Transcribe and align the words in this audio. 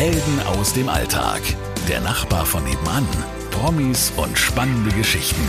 Helden 0.00 0.40
aus 0.46 0.72
dem 0.72 0.88
Alltag. 0.88 1.42
Der 1.86 2.00
Nachbar 2.00 2.46
von 2.46 2.64
nebenan. 2.64 3.06
Promis 3.50 4.10
und 4.16 4.38
spannende 4.38 4.90
Geschichten. 4.96 5.46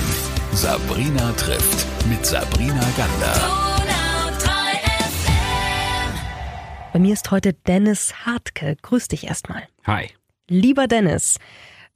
Sabrina 0.52 1.32
trifft 1.38 1.88
mit 2.10 2.26
Sabrina 2.26 2.86
Gander. 2.98 3.34
Bei 6.92 7.00
mir 7.00 7.14
ist 7.14 7.32
heute 7.32 7.54
Dennis 7.54 8.26
Hartke. 8.26 8.76
Grüß 8.82 9.08
dich 9.08 9.26
erstmal. 9.28 9.64
Hi. 9.86 10.10
Lieber 10.50 10.88
Dennis, 10.88 11.38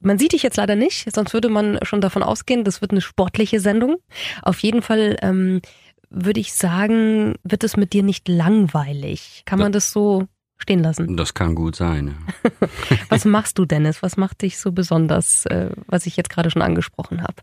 man 0.00 0.18
sieht 0.18 0.32
dich 0.32 0.42
jetzt 0.42 0.56
leider 0.56 0.76
nicht, 0.76 1.14
sonst 1.14 1.34
würde 1.34 1.50
man 1.50 1.78
schon 1.82 2.00
davon 2.00 2.22
ausgehen, 2.22 2.64
das 2.64 2.80
wird 2.80 2.92
eine 2.92 3.02
sportliche 3.02 3.60
Sendung. 3.60 3.96
Auf 4.40 4.60
jeden 4.60 4.80
Fall 4.80 5.18
ähm, 5.20 5.60
würde 6.08 6.40
ich 6.40 6.54
sagen, 6.54 7.34
wird 7.42 7.64
es 7.64 7.76
mit 7.76 7.92
dir 7.92 8.02
nicht 8.02 8.28
langweilig. 8.28 9.42
Kann 9.44 9.58
man 9.58 9.72
das 9.72 9.92
so 9.92 10.26
stehen 10.58 10.82
lassen? 10.82 11.16
Das 11.16 11.34
kann 11.34 11.54
gut 11.54 11.76
sein. 11.76 12.16
Ja. 12.44 12.68
was 13.08 13.24
machst 13.24 13.58
du, 13.58 13.64
Dennis? 13.64 14.02
Was 14.02 14.16
macht 14.16 14.42
dich 14.42 14.58
so 14.58 14.72
besonders, 14.72 15.46
äh, 15.46 15.70
was 15.86 16.06
ich 16.06 16.16
jetzt 16.16 16.30
gerade 16.30 16.50
schon 16.50 16.62
angesprochen 16.62 17.22
habe? 17.22 17.36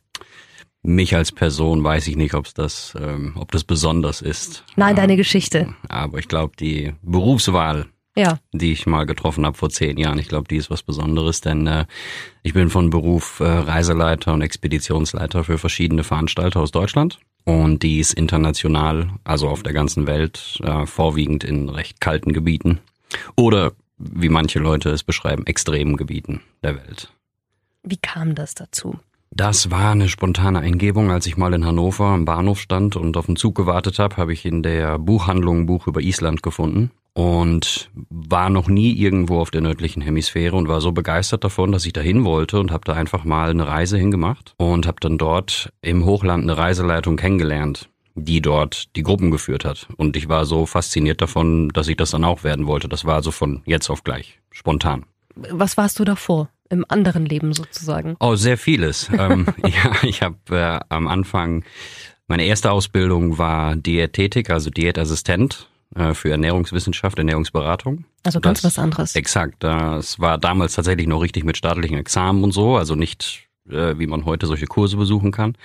Mich 0.82 1.16
als 1.16 1.32
Person 1.32 1.84
weiß 1.84 2.08
ich 2.08 2.18
nicht, 2.18 2.34
ob 2.34 2.54
das, 2.54 2.94
ähm, 3.00 3.34
ob 3.38 3.52
das 3.52 3.64
besonders 3.64 4.22
ist. 4.22 4.66
Nein, 4.76 4.96
deine 4.96 5.16
Geschichte. 5.16 5.74
Aber 5.88 6.20
ich 6.20 6.28
glaube, 6.28 6.58
die 6.60 6.94
Berufswahl 7.02 7.88
ja. 8.16 8.40
die 8.52 8.72
ich 8.72 8.86
mal 8.86 9.06
getroffen 9.06 9.46
habe 9.46 9.58
vor 9.58 9.70
zehn 9.70 9.98
Jahren. 9.98 10.20
Ich 10.20 10.28
glaube, 10.28 10.48
die 10.48 10.58
ist 10.58 10.70
was 10.70 10.84
Besonderes, 10.84 11.42
denn 11.42 11.68
äh, 11.68 11.86
ich 12.44 12.54
bin 12.54 12.70
von 12.70 12.90
Beruf 12.90 13.40
äh, 13.40 13.46
Reiseleiter 13.46 14.34
und 14.34 14.42
Expeditionsleiter 14.42 15.44
für 15.44 15.58
verschiedene 15.58 16.04
Veranstalter 16.04 16.60
aus 16.60 16.72
Deutschland. 16.72 17.20
Und 17.46 17.84
die 17.84 18.00
ist 18.00 18.14
international, 18.14 19.10
also 19.24 19.50
auf 19.50 19.64
der 19.64 19.74
ganzen 19.74 20.08
Welt, 20.08 20.60
äh, 20.64 20.86
vorwiegend 20.86 21.44
in 21.44 21.70
recht 21.70 22.00
kalten 22.00 22.34
Gebieten. 22.34 22.80
Oder, 23.36 23.72
wie 23.98 24.30
manche 24.30 24.60
Leute 24.60 24.90
es 24.90 25.04
beschreiben, 25.04 25.46
extremen 25.46 25.98
Gebieten 25.98 26.42
der 26.64 26.76
Welt. 26.76 27.12
Wie 27.84 27.98
kam 27.98 28.36
das 28.36 28.56
dazu? 28.56 29.00
Das 29.36 29.72
war 29.72 29.92
eine 29.92 30.10
spontane 30.10 30.60
Eingebung. 30.60 31.10
Als 31.10 31.26
ich 31.26 31.38
mal 31.38 31.54
in 31.54 31.66
Hannover 31.66 32.06
am 32.06 32.24
Bahnhof 32.24 32.60
stand 32.60 32.96
und 32.96 33.18
auf 33.18 33.26
den 33.26 33.36
Zug 33.36 33.56
gewartet 33.56 33.98
habe, 33.98 34.18
habe 34.18 34.32
ich 34.32 34.46
in 34.46 34.62
der 34.62 35.00
Buchhandlung 35.00 35.62
ein 35.62 35.66
Buch 35.66 35.88
über 35.88 36.02
Island 36.02 36.44
gefunden 36.44 36.92
und 37.14 37.90
war 38.10 38.50
noch 38.52 38.68
nie 38.68 38.94
irgendwo 38.94 39.40
auf 39.40 39.50
der 39.50 39.62
nördlichen 39.62 40.02
Hemisphäre 40.02 40.56
und 40.56 40.68
war 40.68 40.82
so 40.82 40.92
begeistert 40.92 41.44
davon, 41.44 41.72
dass 41.72 41.86
ich 41.86 41.94
dahin 41.94 42.26
wollte 42.26 42.60
und 42.60 42.72
habe 42.72 42.86
da 42.86 42.94
einfach 42.94 43.24
mal 43.24 43.50
eine 43.50 43.68
Reise 43.68 43.98
hingemacht 43.98 44.54
und 44.58 44.86
habe 44.86 44.98
dann 45.00 45.18
dort 45.18 45.72
im 45.82 46.06
Hochland 46.06 46.44
eine 46.44 46.58
Reiseleitung 46.58 47.16
kennengelernt, 47.16 47.90
die 48.16 48.42
dort 48.42 48.96
die 48.96 49.04
Gruppen 49.04 49.32
geführt 49.32 49.66
hat. 49.66 49.88
Und 49.98 50.16
ich 50.16 50.30
war 50.30 50.46
so 50.46 50.66
fasziniert 50.66 51.22
davon, 51.22 51.70
dass 51.70 51.88
ich 51.88 51.98
das 51.98 52.12
dann 52.12 52.24
auch 52.24 52.44
werden 52.44 52.68
wollte. 52.68 52.88
Das 52.88 53.06
war 53.06 53.16
also 53.16 53.32
von 53.32 53.62
jetzt 53.66 53.90
auf 53.90 54.04
gleich, 54.04 54.40
spontan. 54.52 55.06
Was 55.36 55.78
warst 55.78 56.00
du 56.00 56.04
davor? 56.04 56.50
Im 56.70 56.86
anderen 56.88 57.26
Leben 57.26 57.54
sozusagen? 57.54 58.16
Oh, 58.20 58.36
sehr 58.36 58.58
vieles. 58.58 59.10
ähm, 59.18 59.48
ja, 59.64 59.92
ich 60.04 60.22
habe 60.22 60.38
äh, 60.50 60.80
am 60.90 61.08
Anfang, 61.08 61.64
meine 62.28 62.46
erste 62.46 62.72
Ausbildung 62.72 63.38
war 63.38 63.76
Diätetik, 63.76 64.50
also 64.50 64.70
Diätassistent 64.70 65.70
äh, 65.96 66.14
für 66.14 66.32
Ernährungswissenschaft, 66.32 67.18
Ernährungsberatung. 67.18 68.06
Also 68.24 68.40
ganz 68.40 68.62
das, 68.62 68.72
was 68.72 68.84
anderes. 68.84 69.16
Exakt. 69.16 69.64
Das 69.64 70.20
war 70.20 70.38
damals 70.38 70.76
tatsächlich 70.76 71.08
noch 71.08 71.22
richtig 71.22 71.44
mit 71.44 71.58
staatlichen 71.58 71.98
Examen 71.98 72.44
und 72.44 72.52
so, 72.52 72.78
also 72.78 72.96
nicht, 72.96 73.48
äh, 73.70 73.98
wie 73.98 74.08
man 74.08 74.26
heute 74.26 74.48
solche 74.48 74.68
Kurse 74.68 74.98
besuchen 74.98 75.32
kann. 75.32 75.56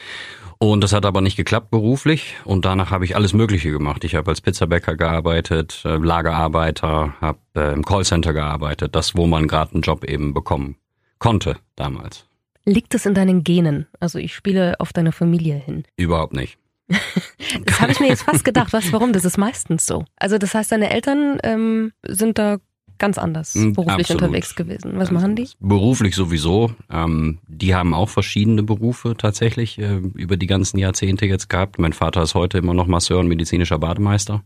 Und 0.59 0.83
das 0.83 0.93
hat 0.93 1.07
aber 1.07 1.21
nicht 1.21 1.37
geklappt 1.37 1.71
beruflich 1.71 2.35
und 2.45 2.65
danach 2.65 2.91
habe 2.91 3.05
ich 3.05 3.15
alles 3.15 3.33
Mögliche 3.33 3.71
gemacht. 3.71 4.03
Ich 4.03 4.17
habe 4.17 4.31
als 4.31 4.41
Pizzabäcker 4.41 4.97
gearbeitet, 4.97 5.83
äh, 5.85 5.97
Lagerarbeiter, 5.97 7.15
habe 7.21 7.39
im 7.55 7.85
Callcenter 7.85 8.33
gearbeitet, 8.33 8.97
das, 8.97 9.17
wo 9.17 9.27
man 9.27 9.47
gerade 9.47 9.75
einen 9.75 9.83
Job 9.83 10.05
eben 10.05 10.35
bekommen 10.35 10.77
konnte 11.19 11.57
damals. 11.77 12.27
Liegt 12.65 12.95
es 12.95 13.07
in 13.07 13.15
deinen 13.15 13.45
Genen? 13.45 13.87
Also 14.01 14.19
ich 14.19 14.35
spiele 14.35 14.79
auf 14.79 14.93
deine 14.93 15.13
Familie 15.13 15.55
hin. 15.55 15.85
Überhaupt 15.97 16.35
nicht. 16.35 16.59
das 17.65 17.81
habe 17.81 17.93
ich 17.93 18.01
mir 18.01 18.09
jetzt 18.09 18.23
fast 18.23 18.45
gedacht. 18.45 18.73
Was, 18.73 18.93
warum? 18.93 19.13
Das 19.13 19.25
ist 19.25 19.39
meistens 19.39 19.87
so. 19.87 20.05
Also 20.17 20.39
das 20.39 20.55
heißt, 20.55 20.73
deine 20.73 20.91
Eltern 20.91 21.39
ähm, 21.43 21.93
sind 22.07 22.39
da 22.39 22.59
ganz 22.99 23.19
anders 23.19 23.55
hm, 23.55 23.73
beruflich 23.73 24.01
Absolut. 24.01 24.23
unterwegs 24.23 24.55
gewesen. 24.55 24.93
Was 24.95 25.09
ganz 25.09 25.11
machen 25.11 25.37
die? 25.37 25.49
Beruflich 25.61 26.15
sowieso. 26.15 26.73
Ähm, 26.91 27.39
die 27.49 27.75
haben 27.75 27.95
auch 27.95 28.09
verschiedene 28.09 28.63
Berufe 28.63 29.15
tatsächlich 29.17 29.79
äh, 29.79 29.97
über 30.15 30.37
die 30.37 30.47
ganzen 30.47 30.79
Jahrzehnte 30.79 31.27
jetzt 31.27 31.49
gehabt. 31.49 31.79
Mein 31.79 31.93
Vater 31.93 32.23
ist 32.23 32.35
heute 32.35 32.59
immer 32.59 32.75
noch 32.75 32.87
Masseur 32.87 33.19
und 33.19 33.29
medizinischer 33.29 33.79
Bademeister 33.79 34.43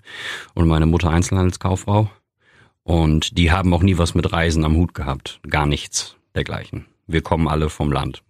und 0.54 0.68
meine 0.68 0.86
Mutter 0.86 1.10
Einzelhandelskauffrau. 1.10 2.10
Und 2.84 3.38
die 3.38 3.52
haben 3.52 3.72
auch 3.74 3.82
nie 3.82 3.98
was 3.98 4.14
mit 4.14 4.32
Reisen 4.32 4.64
am 4.64 4.76
Hut 4.76 4.94
gehabt. 4.94 5.41
Gar 5.48 5.66
nichts 5.66 6.16
dergleichen. 6.34 6.86
Wir 7.06 7.22
kommen 7.22 7.48
alle 7.48 7.68
vom 7.68 7.92
Land. 7.92 8.22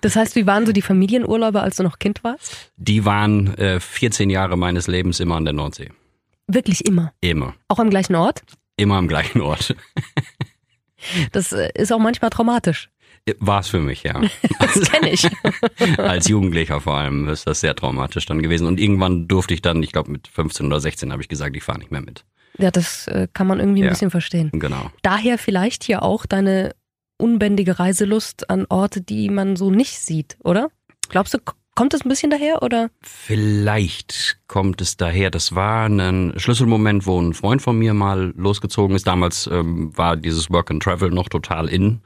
Das 0.00 0.16
heißt, 0.16 0.36
wie 0.36 0.46
waren 0.46 0.66
so 0.66 0.72
die 0.72 0.82
Familienurlaube, 0.82 1.60
als 1.60 1.76
du 1.76 1.82
noch 1.82 1.98
Kind 1.98 2.22
warst? 2.24 2.70
Die 2.76 3.04
waren 3.04 3.54
äh, 3.58 3.80
14 3.80 4.30
Jahre 4.30 4.56
meines 4.56 4.86
Lebens 4.86 5.20
immer 5.20 5.36
an 5.36 5.44
der 5.44 5.54
Nordsee. 5.54 5.90
Wirklich 6.46 6.86
immer? 6.86 7.12
Immer. 7.20 7.54
Auch 7.68 7.78
am 7.78 7.90
gleichen 7.90 8.14
Ort? 8.14 8.42
Immer 8.76 8.96
am 8.96 9.08
gleichen 9.08 9.40
Ort. 9.40 9.74
Das 11.30 11.52
äh, 11.52 11.70
ist 11.74 11.92
auch 11.92 11.98
manchmal 11.98 12.30
traumatisch. 12.30 12.90
War 13.38 13.60
es 13.60 13.68
für 13.68 13.80
mich, 13.80 14.02
ja. 14.02 14.20
Das 14.58 14.80
kenne 14.90 15.10
ich. 15.10 15.28
Als 15.98 16.26
Jugendlicher 16.28 16.80
vor 16.80 16.94
allem 16.94 17.28
ist 17.28 17.46
das 17.46 17.60
sehr 17.60 17.74
traumatisch 17.76 18.26
dann 18.26 18.42
gewesen. 18.42 18.66
Und 18.66 18.80
irgendwann 18.80 19.28
durfte 19.28 19.54
ich 19.54 19.62
dann, 19.62 19.82
ich 19.82 19.92
glaube 19.92 20.10
mit 20.10 20.26
15 20.28 20.66
oder 20.66 20.80
16 20.80 21.12
habe 21.12 21.22
ich 21.22 21.28
gesagt, 21.28 21.54
ich 21.54 21.62
fahre 21.62 21.78
nicht 21.78 21.90
mehr 21.90 22.00
mit. 22.00 22.24
Ja, 22.58 22.70
das 22.70 23.06
äh, 23.08 23.28
kann 23.32 23.46
man 23.46 23.60
irgendwie 23.60 23.82
ein 23.82 23.86
ja, 23.86 23.90
bisschen 23.90 24.10
verstehen. 24.10 24.50
Genau. 24.52 24.90
Daher 25.02 25.38
vielleicht 25.38 25.84
hier 25.84 26.02
auch 26.02 26.24
deine 26.24 26.74
unbändige 27.18 27.78
Reiselust 27.78 28.48
an 28.50 28.66
Orte, 28.68 29.00
die 29.00 29.28
man 29.28 29.56
so 29.56 29.70
nicht 29.70 29.98
sieht, 29.98 30.36
oder? 30.42 30.70
Glaubst 31.08 31.34
du, 31.34 31.38
kommt 31.76 31.92
das 31.92 32.04
ein 32.04 32.08
bisschen 32.08 32.30
daher 32.30 32.62
oder? 32.62 32.90
Vielleicht 33.02 34.38
kommt 34.48 34.80
es 34.80 34.96
daher. 34.96 35.30
Das 35.30 35.54
war 35.54 35.86
ein 35.86 36.32
Schlüsselmoment, 36.36 37.06
wo 37.06 37.20
ein 37.20 37.34
Freund 37.34 37.62
von 37.62 37.78
mir 37.78 37.94
mal 37.94 38.32
losgezogen 38.36 38.96
ist. 38.96 39.06
Damals 39.06 39.48
ähm, 39.52 39.96
war 39.96 40.16
dieses 40.16 40.50
Work 40.50 40.72
and 40.72 40.82
Travel 40.82 41.10
noch 41.10 41.28
total 41.28 41.68
in 41.68 42.00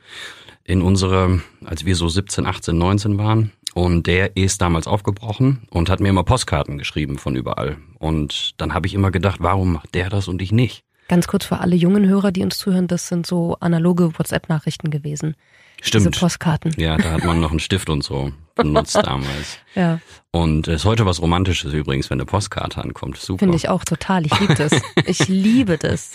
in 0.64 0.82
unsere, 0.82 1.40
als 1.64 1.84
wir 1.84 1.96
so 1.96 2.08
17, 2.08 2.46
18, 2.46 2.76
19 2.76 3.18
waren. 3.18 3.50
Und 3.74 4.06
der 4.06 4.36
ist 4.36 4.60
damals 4.62 4.86
aufgebrochen 4.86 5.66
und 5.70 5.90
hat 5.90 6.00
mir 6.00 6.08
immer 6.08 6.22
Postkarten 6.22 6.78
geschrieben 6.78 7.18
von 7.18 7.34
überall. 7.34 7.76
Und 7.98 8.60
dann 8.60 8.74
habe 8.74 8.86
ich 8.86 8.94
immer 8.94 9.10
gedacht, 9.10 9.40
warum 9.40 9.72
macht 9.74 9.94
der 9.94 10.10
das 10.10 10.28
und 10.28 10.42
ich 10.42 10.52
nicht? 10.52 10.84
Ganz 11.08 11.26
kurz 11.26 11.44
für 11.44 11.58
alle 11.58 11.76
jungen 11.76 12.06
Hörer, 12.06 12.30
die 12.30 12.42
uns 12.42 12.58
zuhören, 12.58 12.86
das 12.86 13.08
sind 13.08 13.26
so 13.26 13.56
analoge 13.58 14.16
WhatsApp-Nachrichten 14.18 14.90
gewesen. 14.90 15.34
Stimmt. 15.82 16.06
Diese 16.06 16.20
Postkarten. 16.20 16.72
Ja, 16.76 16.96
da 16.96 17.10
hat 17.12 17.24
man 17.24 17.40
noch 17.40 17.50
einen 17.50 17.60
Stift 17.60 17.90
und 17.90 18.04
so 18.04 18.32
benutzt 18.62 18.96
damals. 18.96 19.58
Ja. 19.76 20.00
Und 20.32 20.66
es 20.66 20.80
ist 20.80 20.84
heute 20.84 21.06
was 21.06 21.22
Romantisches 21.22 21.72
übrigens, 21.72 22.10
wenn 22.10 22.16
eine 22.16 22.26
Postkarte 22.26 22.82
ankommt. 22.82 23.18
Super. 23.18 23.38
Finde 23.38 23.56
ich 23.56 23.68
auch 23.68 23.84
total. 23.84 24.26
Ich 24.26 24.40
liebe 24.40 24.54
das. 24.56 24.72
Ich 25.06 25.28
liebe 25.28 25.78
das. 25.78 26.10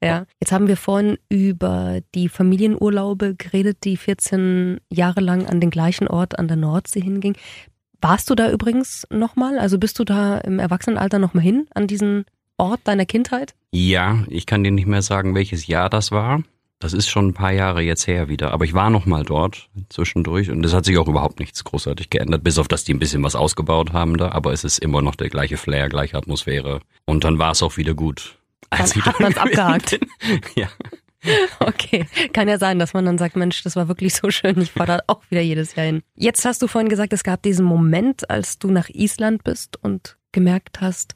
Ja. 0.00 0.24
Jetzt 0.40 0.52
haben 0.52 0.68
wir 0.68 0.76
vorhin 0.76 1.18
über 1.28 2.00
die 2.14 2.28
Familienurlaube 2.28 3.34
geredet, 3.34 3.78
die 3.82 3.96
14 3.96 4.80
Jahre 4.88 5.20
lang 5.20 5.46
an 5.46 5.60
den 5.60 5.70
gleichen 5.70 6.06
Ort 6.06 6.38
an 6.38 6.46
der 6.46 6.56
Nordsee 6.56 7.00
hinging. 7.00 7.36
Warst 8.00 8.30
du 8.30 8.34
da 8.34 8.50
übrigens 8.50 9.06
nochmal? 9.10 9.58
Also 9.58 9.78
bist 9.78 9.98
du 9.98 10.04
da 10.04 10.38
im 10.38 10.58
Erwachsenenalter 10.58 11.18
nochmal 11.18 11.42
hin 11.42 11.66
an 11.74 11.86
diesen 11.86 12.24
Ort 12.58 12.80
deiner 12.84 13.06
Kindheit? 13.06 13.54
Ja, 13.72 14.24
ich 14.28 14.46
kann 14.46 14.64
dir 14.64 14.70
nicht 14.70 14.86
mehr 14.86 15.02
sagen, 15.02 15.34
welches 15.34 15.66
Jahr 15.66 15.90
das 15.90 16.12
war. 16.12 16.42
Das 16.78 16.92
ist 16.92 17.08
schon 17.08 17.28
ein 17.28 17.34
paar 17.34 17.52
Jahre 17.52 17.80
jetzt 17.80 18.06
her 18.06 18.28
wieder. 18.28 18.52
Aber 18.52 18.64
ich 18.64 18.74
war 18.74 18.90
noch 18.90 19.06
mal 19.06 19.24
dort 19.24 19.70
zwischendurch 19.88 20.50
und 20.50 20.64
es 20.64 20.74
hat 20.74 20.84
sich 20.84 20.98
auch 20.98 21.08
überhaupt 21.08 21.40
nichts 21.40 21.64
großartig 21.64 22.10
geändert, 22.10 22.44
bis 22.44 22.58
auf 22.58 22.68
dass 22.68 22.84
die 22.84 22.92
ein 22.92 22.98
bisschen 22.98 23.22
was 23.22 23.34
ausgebaut 23.34 23.92
haben 23.92 24.18
da. 24.18 24.32
Aber 24.32 24.52
es 24.52 24.62
ist 24.62 24.78
immer 24.78 25.00
noch 25.00 25.14
der 25.14 25.30
gleiche 25.30 25.56
Flair, 25.56 25.88
gleiche 25.88 26.16
Atmosphäre. 26.18 26.80
Und 27.06 27.24
dann 27.24 27.38
war 27.38 27.52
es 27.52 27.62
auch 27.62 27.76
wieder 27.78 27.94
gut. 27.94 28.38
Als 28.68 28.92
dann 28.92 29.04
hat 29.06 29.20
man 29.20 29.32
es 29.32 29.38
abgehakt. 29.38 29.98
ja. 30.54 30.68
Okay, 31.60 32.06
kann 32.32 32.46
ja 32.46 32.58
sein, 32.58 32.78
dass 32.78 32.94
man 32.94 33.04
dann 33.04 33.18
sagt, 33.18 33.36
Mensch, 33.36 33.62
das 33.62 33.74
war 33.74 33.88
wirklich 33.88 34.14
so 34.14 34.30
schön, 34.30 34.60
ich 34.60 34.70
fahre 34.72 34.98
da 34.98 35.00
auch 35.06 35.22
wieder 35.28 35.40
jedes 35.40 35.74
Jahr 35.74 35.86
hin. 35.86 36.02
Jetzt 36.14 36.44
hast 36.44 36.62
du 36.62 36.68
vorhin 36.68 36.88
gesagt, 36.88 37.12
es 37.12 37.24
gab 37.24 37.42
diesen 37.42 37.64
Moment, 37.64 38.30
als 38.30 38.58
du 38.58 38.70
nach 38.70 38.88
Island 38.90 39.42
bist 39.42 39.76
und 39.82 40.18
gemerkt 40.32 40.80
hast, 40.80 41.14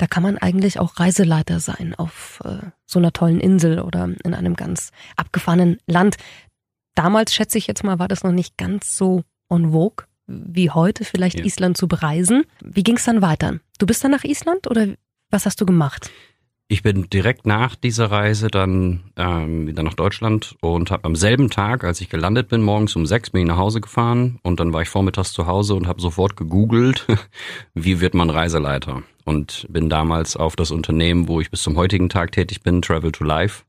da 0.00 0.06
kann 0.06 0.22
man 0.22 0.38
eigentlich 0.38 0.80
auch 0.80 0.98
Reiseleiter 0.98 1.60
sein 1.60 1.94
auf 1.94 2.40
äh, 2.44 2.70
so 2.86 2.98
einer 2.98 3.12
tollen 3.12 3.38
Insel 3.38 3.80
oder 3.80 4.08
in 4.24 4.32
einem 4.32 4.56
ganz 4.56 4.92
abgefahrenen 5.16 5.76
Land. 5.86 6.16
Damals, 6.94 7.34
schätze 7.34 7.58
ich 7.58 7.66
jetzt 7.66 7.84
mal, 7.84 7.98
war 7.98 8.08
das 8.08 8.24
noch 8.24 8.32
nicht 8.32 8.56
ganz 8.56 8.96
so 8.96 9.24
on 9.50 9.72
vogue 9.72 10.06
wie 10.26 10.70
heute, 10.70 11.04
vielleicht 11.04 11.40
ja. 11.40 11.44
Island 11.44 11.76
zu 11.76 11.86
bereisen. 11.86 12.44
Wie 12.62 12.82
ging 12.82 12.96
es 12.96 13.04
dann 13.04 13.20
weiter? 13.20 13.58
Du 13.78 13.86
bist 13.86 14.02
dann 14.02 14.12
nach 14.12 14.24
Island 14.24 14.68
oder 14.68 14.86
was 15.28 15.44
hast 15.44 15.60
du 15.60 15.66
gemacht? 15.66 16.10
Ich 16.72 16.84
bin 16.84 17.10
direkt 17.10 17.46
nach 17.46 17.74
dieser 17.74 18.12
Reise 18.12 18.46
dann 18.46 19.00
ähm, 19.16 19.66
wieder 19.66 19.82
nach 19.82 19.94
Deutschland 19.94 20.54
und 20.60 20.92
habe 20.92 21.04
am 21.04 21.16
selben 21.16 21.50
Tag, 21.50 21.82
als 21.82 22.00
ich 22.00 22.08
gelandet 22.08 22.48
bin, 22.48 22.62
morgens 22.62 22.94
um 22.94 23.06
sechs 23.06 23.30
bin 23.30 23.40
ich 23.40 23.48
nach 23.48 23.56
Hause 23.56 23.80
gefahren 23.80 24.38
und 24.44 24.60
dann 24.60 24.72
war 24.72 24.80
ich 24.80 24.88
vormittags 24.88 25.32
zu 25.32 25.48
Hause 25.48 25.74
und 25.74 25.88
habe 25.88 26.00
sofort 26.00 26.36
gegoogelt, 26.36 27.08
wie 27.74 28.00
wird 28.00 28.14
man 28.14 28.30
Reiseleiter 28.30 29.02
und 29.24 29.66
bin 29.68 29.90
damals 29.90 30.36
auf 30.36 30.54
das 30.54 30.70
Unternehmen, 30.70 31.26
wo 31.26 31.40
ich 31.40 31.50
bis 31.50 31.62
zum 31.62 31.76
heutigen 31.76 32.08
Tag 32.08 32.30
tätig 32.30 32.62
bin, 32.62 32.82
Travel 32.82 33.10
to 33.10 33.24
Life, 33.24 33.64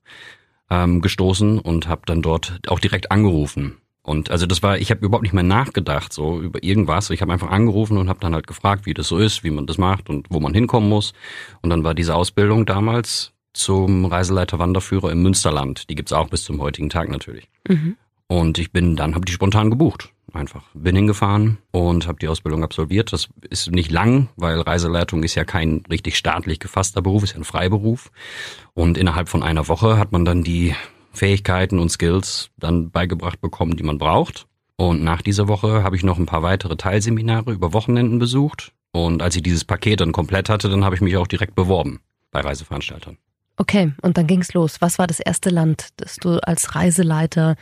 ähm, 0.69 1.01
gestoßen 1.01 1.57
und 1.57 1.87
habe 1.87 2.03
dann 2.05 2.21
dort 2.21 2.59
auch 2.67 2.79
direkt 2.79 3.11
angerufen. 3.11 3.80
Und 4.03 4.31
also 4.31 4.47
das 4.47 4.63
war, 4.63 4.79
ich 4.79 4.89
habe 4.89 5.05
überhaupt 5.05 5.23
nicht 5.23 5.33
mehr 5.33 5.43
nachgedacht 5.43 6.11
so 6.11 6.41
über 6.41 6.63
irgendwas. 6.63 7.09
Ich 7.11 7.21
habe 7.21 7.31
einfach 7.31 7.51
angerufen 7.51 7.97
und 7.97 8.09
habe 8.09 8.19
dann 8.19 8.33
halt 8.33 8.47
gefragt, 8.47 8.85
wie 8.85 8.93
das 8.93 9.07
so 9.07 9.17
ist, 9.19 9.43
wie 9.43 9.51
man 9.51 9.67
das 9.67 9.77
macht 9.77 10.09
und 10.09 10.27
wo 10.29 10.39
man 10.39 10.53
hinkommen 10.53 10.89
muss. 10.89 11.13
Und 11.61 11.69
dann 11.69 11.83
war 11.83 11.93
diese 11.93 12.15
Ausbildung 12.15 12.65
damals 12.65 13.33
zum 13.53 14.05
Reiseleiter 14.05 14.59
Wanderführer 14.59 15.11
im 15.11 15.21
Münsterland. 15.21 15.89
Die 15.89 15.95
gibt's 15.95 16.13
auch 16.13 16.29
bis 16.29 16.43
zum 16.43 16.61
heutigen 16.61 16.89
Tag 16.89 17.09
natürlich. 17.09 17.49
Mhm. 17.67 17.97
Und 18.27 18.57
ich 18.57 18.71
bin 18.71 18.95
dann, 18.95 19.13
habe 19.13 19.25
die 19.25 19.33
spontan 19.33 19.69
gebucht. 19.69 20.09
Einfach. 20.33 20.63
Bin 20.73 20.95
hingefahren 20.95 21.57
und 21.71 22.07
habe 22.07 22.19
die 22.19 22.29
Ausbildung 22.29 22.63
absolviert. 22.63 23.11
Das 23.11 23.27
ist 23.49 23.69
nicht 23.71 23.91
lang, 23.91 24.29
weil 24.37 24.61
Reiseleitung 24.61 25.23
ist 25.23 25.35
ja 25.35 25.43
kein 25.43 25.83
richtig 25.89 26.17
staatlich 26.17 26.59
gefasster 26.59 27.01
Beruf, 27.01 27.23
ist 27.23 27.33
ja 27.33 27.39
ein 27.39 27.43
Freiberuf. 27.43 28.11
Und 28.73 28.97
innerhalb 28.97 29.27
von 29.27 29.43
einer 29.43 29.67
Woche 29.67 29.97
hat 29.97 30.13
man 30.13 30.23
dann 30.23 30.43
die 30.43 30.73
Fähigkeiten 31.11 31.79
und 31.79 31.89
Skills 31.89 32.49
dann 32.57 32.91
beigebracht 32.91 33.41
bekommen, 33.41 33.75
die 33.75 33.83
man 33.83 33.97
braucht. 33.97 34.47
Und 34.75 35.03
nach 35.03 35.21
dieser 35.21 35.47
Woche 35.47 35.83
habe 35.83 35.95
ich 35.95 36.03
noch 36.03 36.17
ein 36.17 36.25
paar 36.25 36.43
weitere 36.43 36.75
Teilseminare 36.75 37.51
über 37.51 37.73
Wochenenden 37.73 38.19
besucht. 38.19 38.71
Und 38.91 39.21
als 39.21 39.35
ich 39.35 39.43
dieses 39.43 39.63
Paket 39.63 40.01
dann 40.01 40.11
komplett 40.11 40.49
hatte, 40.49 40.69
dann 40.69 40.83
habe 40.83 40.95
ich 40.95 41.01
mich 41.01 41.15
auch 41.17 41.27
direkt 41.27 41.55
beworben 41.55 41.99
bei 42.31 42.41
Reiseveranstaltern. 42.41 43.17
Okay, 43.57 43.93
und 44.01 44.17
dann 44.17 44.27
ging's 44.27 44.53
los. 44.53 44.81
Was 44.81 44.97
war 44.97 45.07
das 45.07 45.19
erste 45.19 45.49
Land, 45.49 45.89
das 45.97 46.15
du 46.15 46.39
als 46.43 46.75
Reiseleiter 46.75 47.55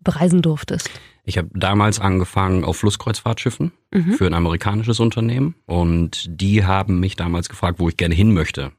bereisen 0.00 0.40
durftest? 0.42 0.88
Ich 1.24 1.38
habe 1.38 1.50
damals 1.54 2.00
angefangen 2.00 2.64
auf 2.64 2.78
Flusskreuzfahrtschiffen 2.78 3.72
Mhm. 3.92 4.12
für 4.14 4.26
ein 4.26 4.34
amerikanisches 4.34 4.98
Unternehmen 4.98 5.54
und 5.66 6.24
die 6.28 6.64
haben 6.64 6.98
mich 6.98 7.14
damals 7.14 7.48
gefragt, 7.48 7.78
wo 7.78 7.88
ich 7.88 7.96
gerne 7.96 8.14
hin 8.14 8.32
möchte. 8.32 8.72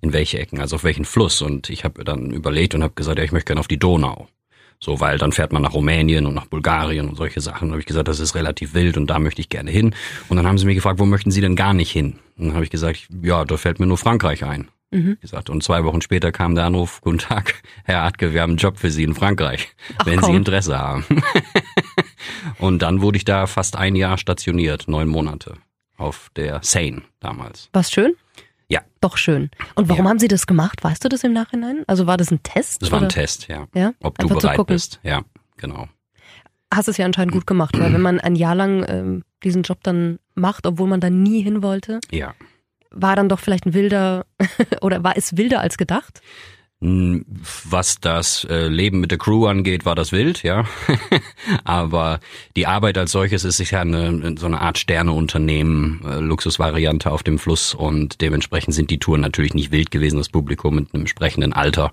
In 0.00 0.12
welche 0.12 0.38
Ecken, 0.38 0.60
also 0.60 0.76
auf 0.76 0.84
welchen 0.84 1.04
Fluss. 1.04 1.42
Und 1.42 1.70
ich 1.70 1.84
habe 1.84 2.04
dann 2.04 2.30
überlegt 2.30 2.74
und 2.74 2.82
habe 2.82 2.94
gesagt, 2.94 3.18
ja, 3.18 3.24
ich 3.24 3.32
möchte 3.32 3.46
gerne 3.46 3.60
auf 3.60 3.68
die 3.68 3.78
Donau. 3.78 4.28
So, 4.78 5.00
weil 5.00 5.16
dann 5.18 5.32
fährt 5.32 5.52
man 5.52 5.62
nach 5.62 5.72
Rumänien 5.72 6.26
und 6.26 6.34
nach 6.34 6.46
Bulgarien 6.46 7.08
und 7.08 7.16
solche 7.16 7.40
Sachen. 7.40 7.68
Da 7.68 7.72
habe 7.72 7.80
ich 7.80 7.86
gesagt, 7.86 8.08
das 8.08 8.20
ist 8.20 8.34
relativ 8.34 8.74
wild 8.74 8.96
und 8.96 9.06
da 9.06 9.18
möchte 9.18 9.40
ich 9.40 9.48
gerne 9.48 9.70
hin. 9.70 9.94
Und 10.28 10.36
dann 10.36 10.46
haben 10.46 10.58
sie 10.58 10.66
mich 10.66 10.74
gefragt, 10.74 10.98
wo 10.98 11.06
möchten 11.06 11.30
Sie 11.30 11.40
denn 11.40 11.56
gar 11.56 11.72
nicht 11.72 11.90
hin? 11.90 12.18
Und 12.36 12.48
dann 12.48 12.54
habe 12.54 12.64
ich 12.64 12.70
gesagt, 12.70 13.08
ja, 13.22 13.44
da 13.44 13.56
fällt 13.56 13.80
mir 13.80 13.86
nur 13.86 13.96
Frankreich 13.96 14.44
ein. 14.44 14.68
Mhm. 14.90 15.18
Gesagt. 15.20 15.50
Und 15.50 15.62
zwei 15.62 15.84
Wochen 15.84 16.00
später 16.00 16.30
kam 16.30 16.54
der 16.54 16.64
Anruf, 16.64 17.00
guten 17.00 17.18
Tag, 17.18 17.54
Herr 17.84 18.02
Artke, 18.02 18.32
wir 18.32 18.42
haben 18.42 18.50
einen 18.50 18.58
Job 18.58 18.78
für 18.78 18.90
Sie 18.90 19.02
in 19.02 19.14
Frankreich, 19.14 19.68
Ach, 19.98 20.06
wenn 20.06 20.20
komm. 20.20 20.30
Sie 20.30 20.36
Interesse 20.36 20.78
haben. 20.78 21.04
und 22.58 22.82
dann 22.82 23.00
wurde 23.00 23.16
ich 23.16 23.24
da 23.24 23.46
fast 23.46 23.76
ein 23.76 23.96
Jahr 23.96 24.18
stationiert, 24.18 24.86
neun 24.86 25.08
Monate, 25.08 25.56
auf 25.96 26.30
der 26.36 26.60
Seine 26.62 27.02
damals. 27.18 27.68
War's 27.72 27.90
schön? 27.90 28.14
Ja. 28.68 28.80
Doch 29.00 29.16
schön. 29.16 29.50
Und 29.76 29.88
warum 29.88 30.04
Ja. 30.06 30.10
haben 30.10 30.18
sie 30.18 30.28
das 30.28 30.46
gemacht? 30.46 30.82
Weißt 30.82 31.04
du 31.04 31.08
das 31.08 31.22
im 31.24 31.32
Nachhinein? 31.32 31.84
Also 31.86 32.06
war 32.06 32.16
das 32.16 32.30
ein 32.30 32.42
Test? 32.42 32.82
Das 32.82 32.90
war 32.90 32.98
ein 32.98 33.04
oder? 33.04 33.14
Test, 33.14 33.46
ja. 33.48 33.66
Ja? 33.74 33.92
Ob 34.02 34.18
du 34.18 34.24
Einfach 34.26 34.38
zu 34.40 34.46
bereit 34.48 34.66
bist. 34.66 35.00
Ja, 35.02 35.22
genau. 35.56 35.88
Hast 36.74 36.88
es 36.88 36.96
ja 36.96 37.06
anscheinend 37.06 37.32
gut 37.32 37.46
gemacht, 37.46 37.78
weil 37.78 37.92
wenn 37.92 38.00
man 38.00 38.18
ein 38.18 38.34
Jahr 38.34 38.54
lang 38.56 38.84
ähm, 38.88 39.24
diesen 39.44 39.62
Job 39.62 39.78
dann 39.84 40.18
macht, 40.34 40.66
obwohl 40.66 40.88
man 40.88 41.00
da 41.00 41.10
nie 41.10 41.40
hin 41.42 41.62
wollte, 41.62 42.00
Ja. 42.10 42.34
war 42.90 43.14
dann 43.14 43.28
doch 43.28 43.38
vielleicht 43.38 43.66
ein 43.66 43.74
wilder 43.74 44.26
oder 44.80 45.04
war 45.04 45.16
es 45.16 45.36
wilder 45.36 45.60
als 45.60 45.78
gedacht? 45.78 46.20
Hm, 46.82 47.24
Was 47.70 48.00
das 48.00 48.44
äh, 48.50 48.68
Leben 48.68 49.00
mit 49.00 49.10
der 49.10 49.18
Crew 49.18 49.46
angeht, 49.46 49.86
war 49.86 49.94
das 49.94 50.12
wild, 50.12 50.42
ja. 50.42 50.64
Aber 51.64 52.20
die 52.54 52.66
Arbeit 52.66 52.98
als 52.98 53.12
solches 53.12 53.44
ist 53.44 53.56
sicher 53.56 53.80
eine, 53.80 54.34
so 54.38 54.44
eine 54.44 54.60
Art 54.60 54.76
Sterneunternehmen, 54.76 56.02
äh, 56.04 56.18
Luxusvariante 56.20 57.10
auf 57.10 57.22
dem 57.22 57.38
Fluss 57.38 57.72
und 57.72 58.20
dementsprechend 58.20 58.74
sind 58.74 58.90
die 58.90 58.98
Touren 58.98 59.22
natürlich 59.22 59.54
nicht 59.54 59.72
wild 59.72 59.90
gewesen, 59.90 60.18
das 60.18 60.28
Publikum 60.28 60.74
mit 60.74 60.92
einem 60.92 61.02
entsprechenden 61.02 61.54
Alter. 61.54 61.92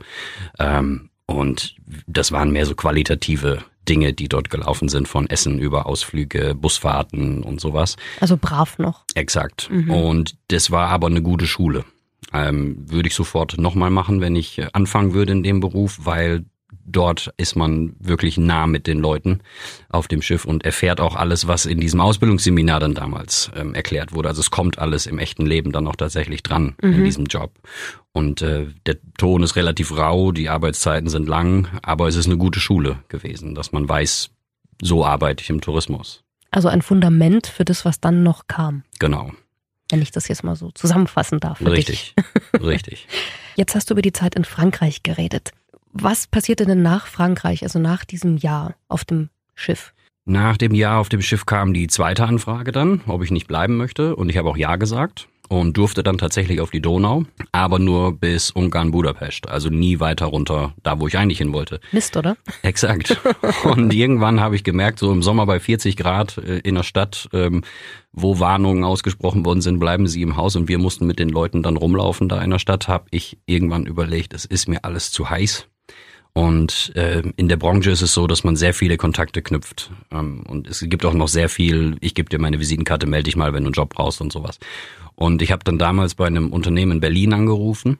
Ähm, 0.59 1.09
und 1.25 1.75
das 2.05 2.33
waren 2.33 2.51
mehr 2.51 2.65
so 2.65 2.75
qualitative 2.75 3.63
Dinge, 3.87 4.13
die 4.13 4.27
dort 4.27 4.49
gelaufen 4.49 4.89
sind, 4.89 5.07
von 5.07 5.29
Essen 5.29 5.59
über 5.59 5.85
Ausflüge, 5.85 6.55
Busfahrten 6.55 7.43
und 7.43 7.61
sowas. 7.61 7.95
Also 8.19 8.37
brav 8.37 8.77
noch. 8.79 9.03
Exakt. 9.15 9.69
Mhm. 9.71 9.91
Und 9.91 10.35
das 10.49 10.71
war 10.71 10.89
aber 10.89 11.07
eine 11.07 11.21
gute 11.21 11.47
Schule. 11.47 11.85
Ähm, 12.33 12.77
würde 12.89 13.07
ich 13.07 13.15
sofort 13.15 13.57
nochmal 13.57 13.89
machen, 13.91 14.19
wenn 14.21 14.35
ich 14.35 14.57
äh, 14.59 14.67
anfangen 14.73 15.13
würde 15.13 15.31
in 15.33 15.43
dem 15.43 15.59
Beruf, 15.59 15.99
weil 16.03 16.45
dort 16.85 17.31
ist 17.37 17.55
man 17.55 17.95
wirklich 17.99 18.37
nah 18.37 18.65
mit 18.67 18.87
den 18.87 18.99
Leuten 18.99 19.39
auf 19.89 20.07
dem 20.07 20.21
Schiff 20.21 20.43
und 20.43 20.65
erfährt 20.65 20.99
auch 20.99 21.15
alles, 21.15 21.47
was 21.47 21.65
in 21.65 21.79
diesem 21.79 22.01
Ausbildungsseminar 22.01 22.79
dann 22.79 22.93
damals 22.95 23.51
ähm, 23.55 23.73
erklärt 23.75 24.13
wurde. 24.13 24.29
Also 24.29 24.41
es 24.41 24.51
kommt 24.51 24.79
alles 24.79 25.05
im 25.05 25.19
echten 25.19 25.45
Leben 25.45 25.71
dann 25.71 25.87
auch 25.87 25.95
tatsächlich 25.95 26.43
dran 26.43 26.75
in 26.81 26.99
Mhm. 26.99 27.03
diesem 27.05 27.25
Job. 27.25 27.51
Und 28.11 28.41
äh, 28.41 28.67
der 28.85 28.97
Ton 29.17 29.43
ist 29.43 29.55
relativ 29.55 29.95
rau, 29.95 30.31
die 30.31 30.49
Arbeitszeiten 30.49 31.09
sind 31.09 31.27
lang, 31.29 31.67
aber 31.83 32.07
es 32.07 32.15
ist 32.15 32.25
eine 32.25 32.37
gute 32.37 32.59
Schule 32.59 32.97
gewesen, 33.07 33.55
dass 33.55 33.71
man 33.71 33.87
weiß, 33.87 34.31
so 34.81 35.05
arbeite 35.05 35.41
ich 35.43 35.49
im 35.49 35.61
Tourismus. 35.61 36.23
Also 36.51 36.67
ein 36.67 36.81
Fundament 36.81 37.47
für 37.47 37.65
das, 37.65 37.85
was 37.85 37.99
dann 37.99 38.23
noch 38.23 38.47
kam. 38.47 38.83
Genau. 38.99 39.31
Wenn 39.93 40.01
ich 40.01 40.11
das 40.11 40.27
jetzt 40.27 40.43
mal 40.43 40.55
so 40.55 40.71
zusammenfassen 40.71 41.39
darf. 41.39 41.59
Für 41.59 41.65
Dich. 41.65 41.87
Richtig. 41.87 42.15
Richtig. 42.59 43.07
Jetzt 43.55 43.75
hast 43.75 43.89
du 43.89 43.93
über 43.93 44.01
die 44.01 44.11
Zeit 44.11 44.33
in 44.33 44.43
Frankreich 44.43 45.03
geredet. 45.03 45.51
Was 45.91 46.25
passierte 46.25 46.65
denn 46.65 46.81
nach 46.81 47.05
Frankreich, 47.05 47.61
also 47.61 47.77
nach 47.77 48.03
diesem 48.03 48.37
Jahr 48.37 48.73
auf 48.87 49.05
dem 49.05 49.29
Schiff? 49.53 49.93
Nach 50.25 50.57
dem 50.57 50.73
Jahr 50.73 50.99
auf 50.99 51.09
dem 51.09 51.21
Schiff 51.21 51.45
kam 51.45 51.73
die 51.73 51.85
zweite 51.87 52.25
Anfrage 52.25 52.71
dann, 52.71 53.01
ob 53.05 53.21
ich 53.23 53.29
nicht 53.29 53.47
bleiben 53.47 53.77
möchte. 53.77 54.15
Und 54.15 54.29
ich 54.29 54.37
habe 54.37 54.49
auch 54.49 54.57
Ja 54.57 54.77
gesagt 54.77 55.27
und 55.59 55.77
durfte 55.77 56.03
dann 56.03 56.17
tatsächlich 56.17 56.61
auf 56.61 56.71
die 56.71 56.81
Donau, 56.81 57.23
aber 57.51 57.79
nur 57.79 58.13
bis 58.13 58.51
Ungarn-Budapest, 58.51 59.49
also 59.49 59.69
nie 59.69 59.99
weiter 59.99 60.27
runter, 60.27 60.73
da 60.83 60.99
wo 60.99 61.07
ich 61.07 61.17
eigentlich 61.17 61.37
hin 61.39 61.53
wollte. 61.53 61.79
Mist, 61.91 62.15
oder? 62.17 62.37
Exakt. 62.61 63.17
Und 63.63 63.93
irgendwann 63.93 64.39
habe 64.39 64.55
ich 64.55 64.63
gemerkt, 64.63 64.99
so 64.99 65.11
im 65.11 65.23
Sommer 65.23 65.45
bei 65.45 65.59
40 65.59 65.95
Grad 65.95 66.37
äh, 66.37 66.59
in 66.59 66.75
der 66.75 66.83
Stadt, 66.83 67.29
ähm, 67.33 67.63
wo 68.11 68.39
Warnungen 68.39 68.83
ausgesprochen 68.83 69.45
worden 69.45 69.61
sind, 69.61 69.79
bleiben 69.79 70.07
Sie 70.07 70.21
im 70.21 70.37
Haus 70.37 70.55
und 70.55 70.67
wir 70.67 70.77
mussten 70.77 71.07
mit 71.07 71.19
den 71.19 71.29
Leuten 71.29 71.63
dann 71.63 71.77
rumlaufen 71.77 72.29
da 72.29 72.41
in 72.41 72.51
der 72.51 72.59
Stadt, 72.59 72.87
habe 72.87 73.05
ich 73.11 73.37
irgendwann 73.45 73.85
überlegt, 73.85 74.33
es 74.33 74.45
ist 74.45 74.67
mir 74.67 74.83
alles 74.83 75.11
zu 75.11 75.29
heiß. 75.29 75.67
Und 76.35 76.91
äh, 76.95 77.21
in 77.35 77.47
der 77.47 77.57
Branche 77.57 77.91
ist 77.91 78.01
es 78.01 78.13
so, 78.13 78.25
dass 78.25 78.43
man 78.43 78.55
sehr 78.55 78.73
viele 78.73 78.97
Kontakte 78.97 79.43
knüpft. 79.43 79.91
Ähm, 80.11 80.43
und 80.47 80.67
es 80.67 80.79
gibt 80.87 81.05
auch 81.05 81.13
noch 81.13 81.27
sehr 81.27 81.47
viel, 81.47 81.95
ich 82.01 82.15
gebe 82.15 82.29
dir 82.29 82.39
meine 82.39 82.59
Visitenkarte, 82.59 83.05
melde 83.05 83.25
dich 83.25 83.35
mal, 83.35 83.53
wenn 83.53 83.63
du 83.63 83.67
einen 83.67 83.73
Job 83.73 83.89
brauchst 83.93 84.19
und 84.19 84.31
sowas. 84.33 84.57
Und 85.15 85.43
ich 85.43 85.51
habe 85.51 85.63
dann 85.63 85.77
damals 85.77 86.15
bei 86.15 86.25
einem 86.25 86.51
Unternehmen 86.51 86.93
in 86.93 86.99
Berlin 87.01 87.33
angerufen, 87.33 87.99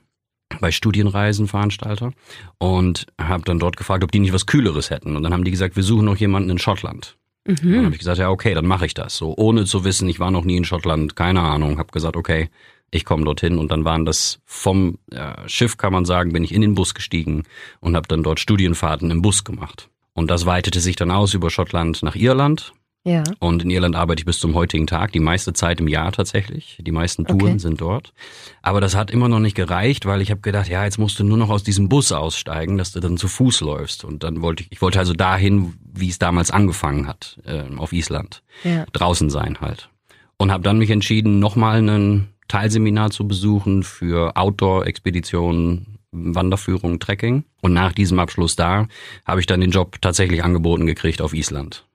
bei 0.60 0.72
Studienreisenveranstalter, 0.72 2.12
und 2.58 3.06
habe 3.22 3.44
dann 3.44 3.60
dort 3.60 3.78
gefragt, 3.78 4.04
ob 4.04 4.12
die 4.12 4.20
nicht 4.20 4.34
was 4.34 4.48
Kühleres 4.48 4.90
hätten. 4.90 5.16
Und 5.16 5.22
dann 5.24 5.34
haben 5.34 5.44
die 5.44 5.52
gesagt, 5.52 5.76
wir 5.76 5.84
suchen 5.84 6.06
noch 6.06 6.18
jemanden 6.18 6.50
in 6.50 6.58
Schottland. 6.60 7.18
Dann 7.46 7.58
Mhm. 7.62 7.84
habe 7.86 7.94
ich 7.94 8.00
gesagt, 8.00 8.20
ja 8.20 8.30
okay, 8.30 8.54
dann 8.54 8.66
mache 8.66 8.86
ich 8.86 8.94
das. 8.94 9.18
So 9.18 9.36
ohne 9.38 9.66
zu 9.66 9.84
wissen, 9.84 10.08
ich 10.08 10.20
war 10.20 10.32
noch 10.32 10.46
nie 10.46 10.56
in 10.58 10.64
Schottland, 10.64 11.16
keine 11.16 11.42
Ahnung. 11.42 11.78
Habe 11.78 11.92
gesagt, 11.92 12.16
okay, 12.16 12.50
ich 12.94 13.06
komme 13.06 13.26
dorthin. 13.26 13.58
Und 13.58 13.72
dann 13.72 13.86
waren 13.86 14.06
das 14.06 14.40
vom 14.46 14.98
äh, 15.12 15.34
Schiff, 15.48 15.78
kann 15.78 15.94
man 15.94 16.06
sagen, 16.06 16.34
bin 16.34 16.44
ich 16.44 16.54
in 16.54 16.62
den 16.62 16.76
Bus 16.76 16.94
gestiegen 16.94 17.44
und 17.80 17.96
habe 17.96 18.08
dann 18.08 18.24
dort 18.24 18.40
Studienfahrten 18.40 19.12
im 19.12 19.22
Bus 19.22 19.44
gemacht. 19.44 19.90
Und 20.14 20.30
das 20.30 20.46
weitete 20.46 20.80
sich 20.80 20.96
dann 20.96 21.12
aus 21.12 21.34
über 21.34 21.50
Schottland 21.50 22.04
nach 22.04 22.16
Irland. 22.16 22.74
Ja. 23.06 23.24
Und 23.40 23.64
in 23.64 23.70
Irland 23.70 23.98
arbeite 23.98 24.22
ich 24.22 24.26
bis 24.26 24.40
zum 24.40 24.54
heutigen 24.56 24.88
Tag, 24.88 25.12
die 25.12 25.20
meiste 25.20 25.52
Zeit 25.52 25.82
im 25.82 25.90
Jahr 25.90 26.14
tatsächlich. 26.14 26.78
Die 26.80 26.92
meisten 26.92 27.26
Touren 27.26 27.44
Okay. 27.44 27.60
sind 27.60 27.82
dort. 27.82 28.14
Aber 28.62 28.80
das 28.80 28.96
hat 28.96 29.12
immer 29.12 29.28
noch 29.28 29.40
nicht 29.42 29.56
gereicht, 29.58 30.06
weil 30.06 30.22
ich 30.22 30.32
habe 30.32 30.40
gedacht, 30.40 30.70
ja, 30.70 30.86
jetzt 30.86 31.00
musst 31.00 31.20
du 31.20 31.26
nur 31.26 31.38
noch 31.38 31.50
aus 31.50 31.64
diesem 31.64 31.90
Bus 31.90 32.14
aussteigen, 32.14 32.78
dass 32.78 32.94
du 32.94 33.02
dann 33.02 33.18
zu 33.18 33.28
Fuß 33.28 33.60
läufst. 33.60 34.06
Und 34.06 34.24
dann 34.24 34.42
wollte 34.42 34.64
ich, 34.64 34.72
ich 34.72 34.82
wollte 34.82 35.00
also 35.00 35.12
dahin, 35.12 35.74
wie 35.84 36.08
es 36.08 36.18
damals 36.18 36.50
angefangen 36.50 37.06
hat, 37.08 37.40
äh, 37.44 37.64
auf 37.76 37.92
Island. 37.92 38.42
Ja. 38.64 38.86
Draußen 38.94 39.30
sein 39.30 39.58
halt. 39.60 39.90
Und 40.38 40.52
habe 40.52 40.64
dann 40.64 40.78
mich 40.78 40.90
entschieden, 40.90 41.40
nochmal 41.40 41.82
ein 41.82 42.30
Teilseminar 42.54 43.10
zu 43.10 43.28
besuchen 43.28 43.82
für 43.82 44.38
Outdoor-Expeditionen, 44.38 45.98
Wanderführung, 46.12 47.00
Trekking. 47.00 47.46
Und 47.64 47.74
nach 47.74 47.94
diesem 47.94 48.20
Abschluss 48.20 48.56
da 48.56 48.88
habe 49.26 49.40
ich 49.40 49.48
dann 49.48 49.60
den 49.60 49.72
Job 49.72 50.00
tatsächlich 50.02 50.44
angeboten 50.44 50.86
gekriegt 50.86 51.20
auf 51.20 51.34
Island 51.34 51.88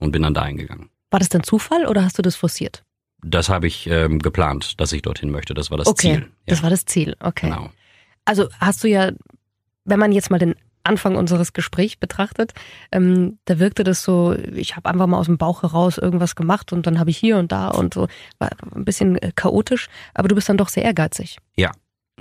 und 0.00 0.10
bin 0.10 0.22
dann 0.22 0.34
da 0.34 0.42
eingegangen. 0.42 0.90
War 1.12 1.20
das 1.20 1.28
denn 1.28 1.44
Zufall 1.44 1.86
oder 1.86 2.02
hast 2.02 2.18
du 2.18 2.22
das 2.22 2.34
forciert? 2.34 2.82
Das 3.22 3.48
habe 3.48 3.68
ich 3.68 3.86
ähm, 3.86 4.18
geplant, 4.18 4.80
dass 4.80 4.92
ich 4.92 5.02
dorthin 5.02 5.30
möchte. 5.30 5.54
Das 5.54 5.70
war 5.70 5.78
das 5.78 5.86
okay, 5.86 6.14
Ziel. 6.14 6.20
Ja, 6.22 6.26
das 6.46 6.64
war 6.64 6.70
das 6.70 6.86
Ziel. 6.86 7.14
Okay. 7.20 7.46
genau. 7.46 7.70
Also 8.24 8.48
hast 8.58 8.82
du 8.82 8.88
ja, 8.88 9.12
wenn 9.84 10.00
man 10.00 10.10
jetzt 10.10 10.28
mal 10.28 10.38
den 10.38 10.56
Anfang 10.84 11.16
unseres 11.16 11.52
Gesprächs 11.52 11.96
betrachtet, 11.96 12.52
ähm, 12.92 13.38
da 13.44 13.58
wirkte 13.58 13.84
das 13.84 14.02
so, 14.02 14.34
ich 14.54 14.76
habe 14.76 14.88
einfach 14.88 15.06
mal 15.06 15.18
aus 15.18 15.26
dem 15.26 15.38
Bauch 15.38 15.62
heraus 15.62 15.98
irgendwas 15.98 16.34
gemacht 16.36 16.72
und 16.72 16.86
dann 16.86 16.98
habe 16.98 17.10
ich 17.10 17.18
hier 17.18 17.36
und 17.38 17.52
da 17.52 17.68
und 17.68 17.94
so, 17.94 18.08
war 18.38 18.50
ein 18.74 18.84
bisschen 18.84 19.16
äh, 19.18 19.32
chaotisch, 19.34 19.88
aber 20.14 20.28
du 20.28 20.34
bist 20.34 20.48
dann 20.48 20.56
doch 20.56 20.68
sehr 20.68 20.84
ehrgeizig. 20.84 21.38
Ja. 21.56 21.70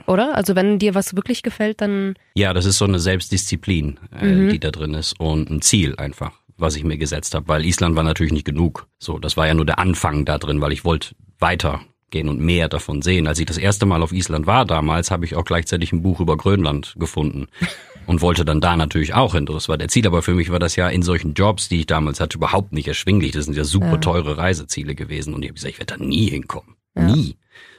Oder? 0.07 0.35
Also 0.35 0.55
wenn 0.55 0.79
dir 0.79 0.95
was 0.95 1.15
wirklich 1.15 1.43
gefällt, 1.43 1.81
dann 1.81 2.15
Ja, 2.33 2.53
das 2.53 2.65
ist 2.65 2.77
so 2.77 2.85
eine 2.85 2.99
Selbstdisziplin, 2.99 3.99
äh, 4.17 4.25
Mhm. 4.25 4.49
die 4.49 4.59
da 4.59 4.71
drin 4.71 4.93
ist 4.93 5.19
und 5.19 5.49
ein 5.49 5.61
Ziel 5.61 5.95
einfach, 5.97 6.31
was 6.57 6.75
ich 6.75 6.83
mir 6.83 6.97
gesetzt 6.97 7.35
habe, 7.35 7.47
weil 7.47 7.65
Island 7.65 7.95
war 7.95 8.03
natürlich 8.03 8.31
nicht 8.33 8.45
genug. 8.45 8.87
So, 8.97 9.19
das 9.19 9.35
war 9.37 9.47
ja 9.47 9.53
nur 9.53 9.65
der 9.65 9.79
Anfang 9.79 10.25
da 10.25 10.37
drin, 10.37 10.61
weil 10.61 10.71
ich 10.71 10.85
wollte 10.85 11.15
weitergehen 11.39 12.29
und 12.29 12.39
mehr 12.39 12.69
davon 12.69 13.01
sehen. 13.01 13.27
Als 13.27 13.39
ich 13.39 13.45
das 13.45 13.57
erste 13.57 13.85
Mal 13.85 14.01
auf 14.01 14.11
Island 14.13 14.47
war 14.47 14.65
damals, 14.65 15.11
habe 15.11 15.25
ich 15.25 15.35
auch 15.35 15.45
gleichzeitig 15.45 15.91
ein 15.91 16.01
Buch 16.01 16.19
über 16.19 16.37
Grönland 16.37 16.95
gefunden 16.97 17.47
und 18.09 18.21
wollte 18.21 18.43
dann 18.43 18.59
da 18.59 18.75
natürlich 18.75 19.13
auch 19.13 19.35
hin. 19.35 19.45
Das 19.45 19.69
war 19.69 19.77
der 19.77 19.87
Ziel, 19.87 20.07
aber 20.07 20.23
für 20.23 20.33
mich 20.33 20.51
war 20.51 20.57
das 20.57 20.75
ja 20.75 20.89
in 20.89 21.03
solchen 21.03 21.35
Jobs, 21.35 21.69
die 21.69 21.81
ich 21.81 21.85
damals 21.85 22.19
hatte, 22.19 22.37
überhaupt 22.37 22.73
nicht 22.73 22.87
erschwinglich. 22.87 23.33
Das 23.33 23.45
sind 23.45 23.55
ja 23.55 23.63
super 23.63 23.91
ja. 23.91 23.97
teure 23.97 24.35
Reiseziele 24.35 24.95
gewesen 24.95 25.35
und 25.35 25.43
ich 25.43 25.49
habe 25.49 25.53
gesagt, 25.53 25.73
ich 25.73 25.79
werde 25.79 25.99
da 25.99 26.03
nie 26.03 26.27
hinkommen. 26.27 26.75
Ja. 26.95 27.03
Nie. 27.03 27.35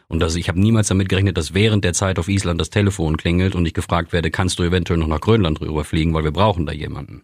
Und 0.06 0.22
also 0.22 0.38
ich 0.38 0.48
habe 0.48 0.60
niemals 0.60 0.86
damit 0.86 1.08
gerechnet, 1.08 1.36
dass 1.36 1.52
während 1.52 1.84
der 1.84 1.94
Zeit 1.94 2.16
auf 2.20 2.28
Island 2.28 2.60
das 2.60 2.70
Telefon 2.70 3.16
klingelt 3.16 3.56
und 3.56 3.66
ich 3.66 3.74
gefragt 3.74 4.12
werde, 4.12 4.30
kannst 4.30 4.60
du 4.60 4.62
eventuell 4.62 5.00
noch 5.00 5.08
nach 5.08 5.20
Grönland 5.20 5.60
rüberfliegen, 5.60 6.14
weil 6.14 6.22
wir 6.22 6.30
brauchen 6.30 6.64
da 6.64 6.72
jemanden. 6.72 7.22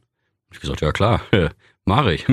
Ich 0.53 0.59
gesagt, 0.59 0.81
ja 0.81 0.91
klar, 0.91 1.23
mache 1.85 2.13
ich. 2.13 2.27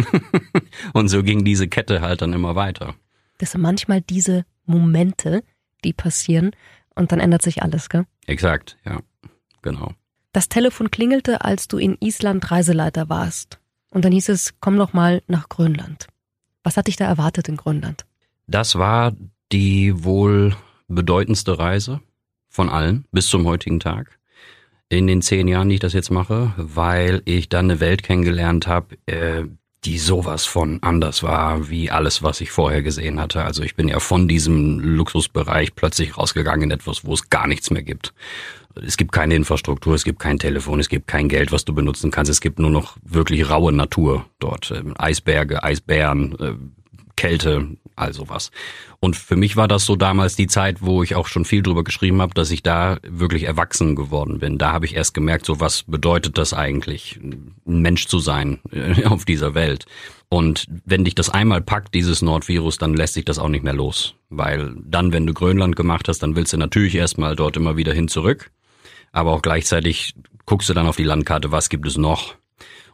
und 0.93 1.07
so 1.07 1.21
ging 1.21 1.45
diese 1.45 1.67
Kette 1.67 2.01
halt 2.01 2.23
dann 2.23 2.33
immer 2.33 2.55
weiter. 2.55 2.95
Das 3.37 3.51
sind 3.51 3.61
manchmal 3.61 4.01
diese 4.01 4.43
Momente, 4.65 5.43
die 5.83 5.93
passieren 5.93 6.49
und 6.95 7.11
dann 7.11 7.19
ändert 7.19 7.43
sich 7.43 7.61
alles, 7.61 7.89
gell? 7.89 8.07
Exakt, 8.25 8.79
ja, 8.85 9.01
genau. 9.61 9.93
Das 10.33 10.49
Telefon 10.49 10.89
klingelte, 10.89 11.41
als 11.41 11.67
du 11.67 11.77
in 11.77 11.95
Island 11.99 12.49
Reiseleiter 12.49 13.07
warst. 13.07 13.59
Und 13.91 14.03
dann 14.03 14.11
hieß 14.11 14.29
es, 14.29 14.55
komm 14.59 14.75
noch 14.75 14.91
mal 14.91 15.21
nach 15.27 15.47
Grönland. 15.47 16.07
Was 16.63 16.75
hat 16.75 16.87
dich 16.87 16.95
da 16.95 17.05
erwartet 17.05 17.47
in 17.47 17.57
Grönland? 17.57 18.05
Das 18.47 18.75
war 18.75 19.13
die 19.51 20.03
wohl 20.03 20.55
bedeutendste 20.87 21.59
Reise 21.59 22.01
von 22.49 22.69
allen 22.69 23.05
bis 23.11 23.27
zum 23.27 23.45
heutigen 23.45 23.79
Tag 23.79 24.19
in 24.89 25.05
den 25.07 25.21
zehn 25.21 25.47
Jahren, 25.47 25.69
die 25.69 25.75
ich 25.75 25.81
das 25.81 25.93
jetzt 25.93 26.09
mache, 26.09 26.53
weil 26.57 27.21
ich 27.25 27.49
dann 27.49 27.65
eine 27.69 27.79
Welt 27.79 28.01
kennengelernt 28.03 28.67
habe, 28.67 28.97
äh, 29.05 29.45
die 29.85 29.97
sowas 29.97 30.45
von 30.45 30.79
anders 30.81 31.23
war 31.23 31.69
wie 31.69 31.91
alles, 31.91 32.23
was 32.23 32.41
ich 32.41 32.51
vorher 32.51 32.81
gesehen 32.81 33.19
hatte. 33.19 33.43
Also 33.43 33.63
ich 33.63 33.75
bin 33.75 33.87
ja 33.87 33.99
von 33.99 34.27
diesem 34.27 34.79
Luxusbereich 34.79 35.75
plötzlich 35.75 36.17
rausgegangen 36.17 36.63
in 36.63 36.71
etwas, 36.71 37.05
wo 37.05 37.13
es 37.13 37.29
gar 37.29 37.47
nichts 37.47 37.69
mehr 37.69 37.83
gibt. 37.83 38.13
Es 38.75 38.97
gibt 38.97 39.11
keine 39.11 39.35
Infrastruktur, 39.35 39.93
es 39.93 40.03
gibt 40.03 40.19
kein 40.19 40.39
Telefon, 40.39 40.79
es 40.79 40.89
gibt 40.89 41.07
kein 41.07 41.29
Geld, 41.29 41.51
was 41.51 41.63
du 41.63 41.75
benutzen 41.75 42.09
kannst. 42.09 42.31
Es 42.31 42.41
gibt 42.41 42.57
nur 42.57 42.71
noch 42.71 42.97
wirklich 43.03 43.49
raue 43.49 43.71
Natur 43.71 44.25
dort. 44.39 44.71
Ähm, 44.71 44.95
Eisberge, 44.97 45.63
Eisbären, 45.63 46.39
äh, 46.39 46.53
Kälte, 47.23 47.77
all 47.95 48.11
sowas. 48.11 48.51
Und 48.99 49.15
für 49.15 49.37
mich 49.37 49.55
war 49.55 49.69
das 49.69 49.85
so 49.85 49.95
damals 49.95 50.35
die 50.35 50.47
Zeit, 50.47 50.81
wo 50.81 51.03
ich 51.03 51.15
auch 51.15 51.27
schon 51.27 51.45
viel 51.45 51.63
drüber 51.63 51.85
geschrieben 51.85 52.21
habe, 52.21 52.33
dass 52.33 52.51
ich 52.51 52.63
da 52.63 52.97
wirklich 53.01 53.43
erwachsen 53.43 53.95
geworden 53.95 54.39
bin. 54.39 54.57
Da 54.57 54.73
habe 54.73 54.85
ich 54.85 54.93
erst 54.93 55.13
gemerkt, 55.13 55.45
so 55.45 55.61
was 55.61 55.83
bedeutet 55.83 56.37
das 56.37 56.53
eigentlich, 56.53 57.17
ein 57.23 57.55
Mensch 57.63 58.07
zu 58.07 58.19
sein 58.19 58.59
äh, 58.73 59.05
auf 59.05 59.23
dieser 59.23 59.55
Welt. 59.55 59.85
Und 60.27 60.65
wenn 60.83 61.05
dich 61.05 61.15
das 61.15 61.29
einmal 61.29 61.61
packt, 61.61 61.93
dieses 61.93 62.21
Nordvirus, 62.21 62.77
dann 62.77 62.93
lässt 62.93 63.13
sich 63.13 63.23
das 63.23 63.39
auch 63.39 63.47
nicht 63.47 63.63
mehr 63.63 63.71
los. 63.71 64.15
Weil 64.29 64.75
dann, 64.83 65.13
wenn 65.13 65.25
du 65.25 65.33
Grönland 65.33 65.77
gemacht 65.77 66.09
hast, 66.09 66.23
dann 66.23 66.35
willst 66.35 66.51
du 66.51 66.57
natürlich 66.57 66.95
erstmal 66.95 67.37
dort 67.37 67.55
immer 67.55 67.77
wieder 67.77 67.93
hin 67.93 68.09
zurück. 68.09 68.51
Aber 69.13 69.31
auch 69.31 69.41
gleichzeitig 69.41 70.13
guckst 70.45 70.67
du 70.67 70.73
dann 70.73 70.87
auf 70.87 70.97
die 70.97 71.05
Landkarte, 71.05 71.53
was 71.53 71.69
gibt 71.69 71.87
es 71.87 71.95
noch? 71.95 72.35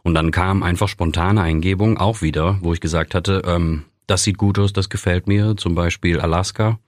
Und 0.04 0.14
dann 0.14 0.30
kam 0.30 0.62
einfach 0.62 0.88
spontane 0.88 1.42
Eingebung 1.42 1.98
auch 1.98 2.22
wieder, 2.22 2.58
wo 2.60 2.72
ich 2.72 2.80
gesagt 2.80 3.16
hatte, 3.16 3.42
ähm, 3.44 3.86
das 4.10 4.24
sieht 4.24 4.38
gut 4.38 4.58
aus, 4.58 4.72
das 4.72 4.88
gefällt 4.88 5.28
mir, 5.28 5.56
zum 5.56 5.76
Beispiel 5.76 6.18
Alaska. 6.18 6.80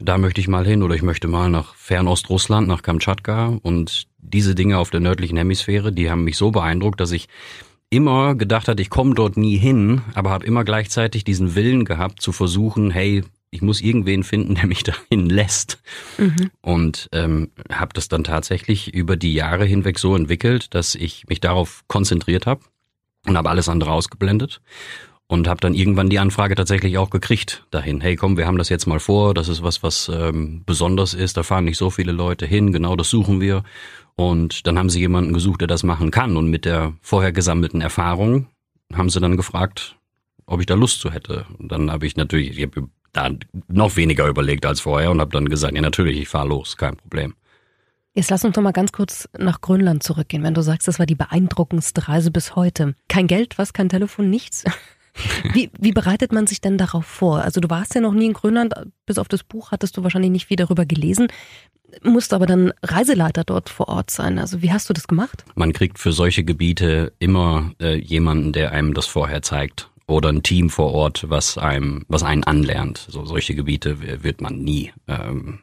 Da 0.00 0.18
möchte 0.18 0.40
ich 0.40 0.48
mal 0.48 0.66
hin 0.66 0.82
oder 0.82 0.96
ich 0.96 1.02
möchte 1.02 1.28
mal 1.28 1.48
nach 1.48 1.76
Fernost-Russland, 1.76 2.66
nach 2.66 2.82
Kamtschatka 2.82 3.58
und 3.62 4.08
diese 4.18 4.56
Dinge 4.56 4.78
auf 4.78 4.90
der 4.90 4.98
nördlichen 4.98 5.36
Hemisphäre, 5.36 5.92
die 5.92 6.10
haben 6.10 6.24
mich 6.24 6.36
so 6.36 6.50
beeindruckt, 6.50 6.98
dass 6.98 7.12
ich 7.12 7.28
immer 7.90 8.34
gedacht 8.34 8.66
hatte, 8.66 8.82
ich 8.82 8.90
komme 8.90 9.14
dort 9.14 9.36
nie 9.36 9.56
hin, 9.56 10.02
aber 10.14 10.30
habe 10.30 10.46
immer 10.46 10.64
gleichzeitig 10.64 11.22
diesen 11.22 11.54
Willen 11.54 11.84
gehabt 11.84 12.20
zu 12.20 12.32
versuchen, 12.32 12.90
hey, 12.90 13.22
ich 13.50 13.62
muss 13.62 13.80
irgendwen 13.80 14.24
finden, 14.24 14.54
der 14.56 14.66
mich 14.66 14.82
dahin 14.82 15.26
lässt. 15.30 15.80
Mhm. 16.18 16.50
Und 16.60 17.08
ähm, 17.12 17.50
habe 17.70 17.92
das 17.94 18.08
dann 18.08 18.24
tatsächlich 18.24 18.92
über 18.92 19.16
die 19.16 19.34
Jahre 19.34 19.64
hinweg 19.64 20.00
so 20.00 20.16
entwickelt, 20.16 20.74
dass 20.74 20.96
ich 20.96 21.28
mich 21.28 21.40
darauf 21.40 21.84
konzentriert 21.86 22.46
habe 22.46 22.62
und 23.26 23.36
habe 23.36 23.50
alles 23.50 23.68
andere 23.68 23.92
ausgeblendet 23.92 24.60
und 25.26 25.48
habe 25.48 25.60
dann 25.60 25.74
irgendwann 25.74 26.10
die 26.10 26.18
Anfrage 26.18 26.54
tatsächlich 26.54 26.98
auch 26.98 27.10
gekriegt 27.10 27.66
dahin. 27.70 28.00
Hey, 28.00 28.16
komm, 28.16 28.36
wir 28.36 28.46
haben 28.46 28.58
das 28.58 28.68
jetzt 28.68 28.86
mal 28.86 29.00
vor. 29.00 29.34
Das 29.34 29.48
ist 29.48 29.62
was, 29.62 29.82
was 29.82 30.10
ähm, 30.12 30.62
besonders 30.66 31.14
ist. 31.14 31.36
Da 31.36 31.42
fahren 31.42 31.64
nicht 31.64 31.78
so 31.78 31.90
viele 31.90 32.12
Leute 32.12 32.46
hin. 32.46 32.72
Genau, 32.72 32.94
das 32.96 33.10
suchen 33.10 33.40
wir. 33.40 33.62
Und 34.16 34.66
dann 34.66 34.78
haben 34.78 34.90
sie 34.90 35.00
jemanden 35.00 35.32
gesucht, 35.32 35.60
der 35.60 35.68
das 35.68 35.82
machen 35.82 36.10
kann. 36.10 36.36
Und 36.36 36.48
mit 36.48 36.64
der 36.64 36.92
vorher 37.00 37.32
gesammelten 37.32 37.80
Erfahrung 37.80 38.46
haben 38.92 39.10
sie 39.10 39.20
dann 39.20 39.36
gefragt, 39.36 39.96
ob 40.46 40.60
ich 40.60 40.66
da 40.66 40.74
Lust 40.74 41.00
zu 41.00 41.10
hätte. 41.10 41.46
Und 41.58 41.72
dann 41.72 41.90
habe 41.90 42.06
ich 42.06 42.16
natürlich, 42.16 42.58
ich 42.58 42.62
habe 42.62 42.88
da 43.12 43.30
noch 43.68 43.96
weniger 43.96 44.28
überlegt 44.28 44.66
als 44.66 44.80
vorher 44.80 45.10
und 45.10 45.20
habe 45.20 45.30
dann 45.30 45.48
gesagt, 45.48 45.74
ja 45.74 45.80
natürlich, 45.80 46.20
ich 46.20 46.28
fahre 46.28 46.48
los, 46.48 46.76
kein 46.76 46.96
Problem. 46.96 47.34
Jetzt 48.12 48.30
lass 48.30 48.44
uns 48.44 48.54
doch 48.54 48.62
mal 48.62 48.72
ganz 48.72 48.92
kurz 48.92 49.28
nach 49.36 49.60
Grönland 49.60 50.04
zurückgehen. 50.04 50.44
Wenn 50.44 50.54
du 50.54 50.62
sagst, 50.62 50.86
das 50.86 51.00
war 51.00 51.06
die 51.06 51.16
beeindruckendste 51.16 52.06
Reise 52.06 52.30
bis 52.30 52.54
heute. 52.54 52.94
Kein 53.08 53.26
Geld, 53.26 53.58
was, 53.58 53.72
kein 53.72 53.88
Telefon, 53.88 54.30
nichts? 54.30 54.64
Wie, 55.52 55.70
wie 55.78 55.92
bereitet 55.92 56.32
man 56.32 56.46
sich 56.46 56.60
denn 56.60 56.78
darauf 56.78 57.06
vor? 57.06 57.42
Also 57.42 57.60
du 57.60 57.70
warst 57.70 57.94
ja 57.94 58.00
noch 58.00 58.12
nie 58.12 58.26
in 58.26 58.32
Grönland, 58.32 58.74
bis 59.06 59.18
auf 59.18 59.28
das 59.28 59.44
Buch 59.44 59.70
hattest 59.70 59.96
du 59.96 60.02
wahrscheinlich 60.02 60.30
nicht 60.30 60.46
viel 60.46 60.56
darüber 60.56 60.86
gelesen, 60.86 61.28
musst 62.02 62.32
aber 62.32 62.46
dann 62.46 62.72
Reiseleiter 62.82 63.44
dort 63.44 63.68
vor 63.68 63.88
Ort 63.88 64.10
sein. 64.10 64.38
Also 64.38 64.62
wie 64.62 64.72
hast 64.72 64.88
du 64.88 64.92
das 64.92 65.06
gemacht? 65.06 65.44
Man 65.54 65.72
kriegt 65.72 65.98
für 65.98 66.12
solche 66.12 66.44
Gebiete 66.44 67.12
immer 67.18 67.72
äh, 67.80 67.94
jemanden, 67.94 68.52
der 68.52 68.72
einem 68.72 68.94
das 68.94 69.06
vorher 69.06 69.42
zeigt 69.42 69.90
oder 70.06 70.30
ein 70.30 70.42
Team 70.42 70.70
vor 70.70 70.92
Ort, 70.92 71.26
was 71.30 71.56
einem, 71.58 72.04
was 72.08 72.22
einen 72.22 72.44
anlernt. 72.44 73.06
So 73.08 73.24
solche 73.24 73.54
Gebiete 73.54 74.22
wird 74.22 74.40
man 74.40 74.58
nie 74.58 74.92
ähm, 75.08 75.60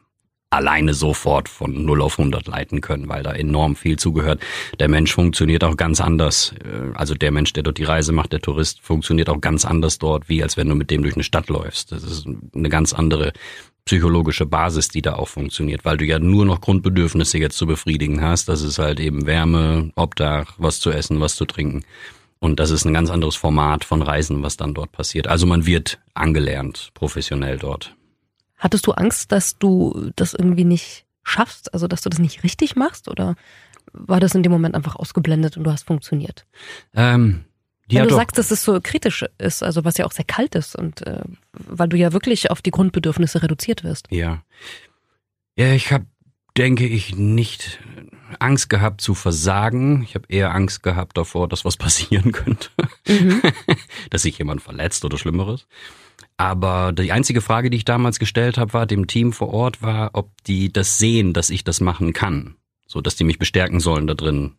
alleine 0.52 0.94
sofort 0.94 1.48
von 1.48 1.84
0 1.84 2.02
auf 2.02 2.18
100 2.18 2.46
leiten 2.46 2.80
können, 2.80 3.08
weil 3.08 3.22
da 3.22 3.32
enorm 3.32 3.74
viel 3.76 3.98
zugehört. 3.98 4.40
Der 4.78 4.88
Mensch 4.88 5.12
funktioniert 5.12 5.64
auch 5.64 5.76
ganz 5.76 6.00
anders. 6.00 6.54
Äh, 6.64 6.94
also 6.94 7.14
der 7.14 7.30
Mensch, 7.30 7.52
der 7.52 7.62
dort 7.62 7.78
die 7.78 7.84
Reise 7.84 8.12
macht, 8.12 8.32
der 8.32 8.40
Tourist, 8.40 8.80
funktioniert 8.80 9.28
auch 9.28 9.40
ganz 9.40 9.64
anders 9.64 9.98
dort, 9.98 10.28
wie 10.28 10.42
als 10.42 10.56
wenn 10.56 10.68
du 10.68 10.74
mit 10.74 10.90
dem 10.90 11.02
durch 11.02 11.14
eine 11.14 11.24
Stadt 11.24 11.48
läufst. 11.48 11.92
Das 11.92 12.02
ist 12.02 12.26
eine 12.54 12.68
ganz 12.68 12.92
andere 12.92 13.32
psychologische 13.84 14.46
Basis, 14.46 14.88
die 14.88 15.02
da 15.02 15.14
auch 15.14 15.28
funktioniert, 15.28 15.84
weil 15.84 15.96
du 15.96 16.04
ja 16.04 16.18
nur 16.18 16.44
noch 16.44 16.60
Grundbedürfnisse 16.60 17.38
jetzt 17.38 17.56
zu 17.56 17.66
befriedigen 17.66 18.20
hast. 18.22 18.48
Das 18.48 18.62
ist 18.62 18.78
halt 18.78 19.00
eben 19.00 19.26
Wärme, 19.26 19.90
Obdach, 19.96 20.54
was 20.58 20.78
zu 20.78 20.90
essen, 20.90 21.20
was 21.20 21.34
zu 21.34 21.46
trinken. 21.46 21.84
Und 22.38 22.60
das 22.60 22.70
ist 22.70 22.84
ein 22.84 22.94
ganz 22.94 23.10
anderes 23.10 23.36
Format 23.36 23.84
von 23.84 24.02
Reisen, 24.02 24.42
was 24.42 24.56
dann 24.56 24.74
dort 24.74 24.92
passiert. 24.92 25.28
Also 25.28 25.46
man 25.46 25.64
wird 25.66 25.98
angelernt, 26.14 26.90
professionell 26.94 27.56
dort. 27.56 27.94
Hattest 28.62 28.86
du 28.86 28.92
Angst, 28.92 29.32
dass 29.32 29.58
du 29.58 30.12
das 30.14 30.34
irgendwie 30.34 30.64
nicht 30.64 31.04
schaffst, 31.24 31.74
also 31.74 31.88
dass 31.88 32.02
du 32.02 32.10
das 32.10 32.20
nicht 32.20 32.44
richtig 32.44 32.76
machst 32.76 33.08
oder 33.08 33.34
war 33.92 34.20
das 34.20 34.36
in 34.36 34.44
dem 34.44 34.52
Moment 34.52 34.76
einfach 34.76 34.94
ausgeblendet 34.94 35.56
und 35.56 35.64
du 35.64 35.72
hast 35.72 35.84
funktioniert? 35.84 36.46
Ähm, 36.94 37.44
ja, 37.90 38.02
Wenn 38.02 38.08
du 38.08 38.14
sagst, 38.14 38.38
dass 38.38 38.52
es 38.52 38.62
so 38.62 38.78
kritisch 38.80 39.24
ist, 39.38 39.64
also 39.64 39.84
was 39.84 39.96
ja 39.98 40.06
auch 40.06 40.12
sehr 40.12 40.24
kalt 40.24 40.54
ist 40.54 40.76
und 40.76 41.04
äh, 41.04 41.24
weil 41.52 41.88
du 41.88 41.96
ja 41.96 42.12
wirklich 42.12 42.52
auf 42.52 42.62
die 42.62 42.70
Grundbedürfnisse 42.70 43.42
reduziert 43.42 43.82
wirst. 43.82 44.06
Ja. 44.12 44.44
Ja, 45.56 45.72
ich 45.72 45.90
habe, 45.90 46.06
denke 46.56 46.86
ich, 46.86 47.16
nicht 47.16 47.80
Angst 48.38 48.70
gehabt 48.70 49.00
zu 49.00 49.14
versagen. 49.14 50.04
Ich 50.04 50.14
habe 50.14 50.26
eher 50.28 50.54
Angst 50.54 50.84
gehabt 50.84 51.18
davor, 51.18 51.48
dass 51.48 51.64
was 51.64 51.76
passieren 51.78 52.30
könnte. 52.30 52.70
Mhm. 53.08 53.42
dass 54.10 54.22
sich 54.22 54.38
jemand 54.38 54.62
verletzt 54.62 55.04
oder 55.04 55.18
Schlimmeres. 55.18 55.66
Aber 56.42 56.92
die 56.92 57.12
einzige 57.12 57.40
Frage, 57.40 57.70
die 57.70 57.76
ich 57.76 57.84
damals 57.84 58.18
gestellt 58.18 58.58
habe, 58.58 58.72
war 58.72 58.84
dem 58.84 59.06
Team 59.06 59.32
vor 59.32 59.54
Ort, 59.54 59.80
war, 59.80 60.10
ob 60.14 60.28
die 60.42 60.72
das 60.72 60.98
sehen, 60.98 61.32
dass 61.32 61.50
ich 61.50 61.62
das 61.62 61.80
machen 61.80 62.12
kann. 62.12 62.56
So, 62.84 63.00
dass 63.00 63.14
die 63.14 63.22
mich 63.22 63.38
bestärken 63.38 63.78
sollen 63.78 64.08
da 64.08 64.14
drin, 64.14 64.56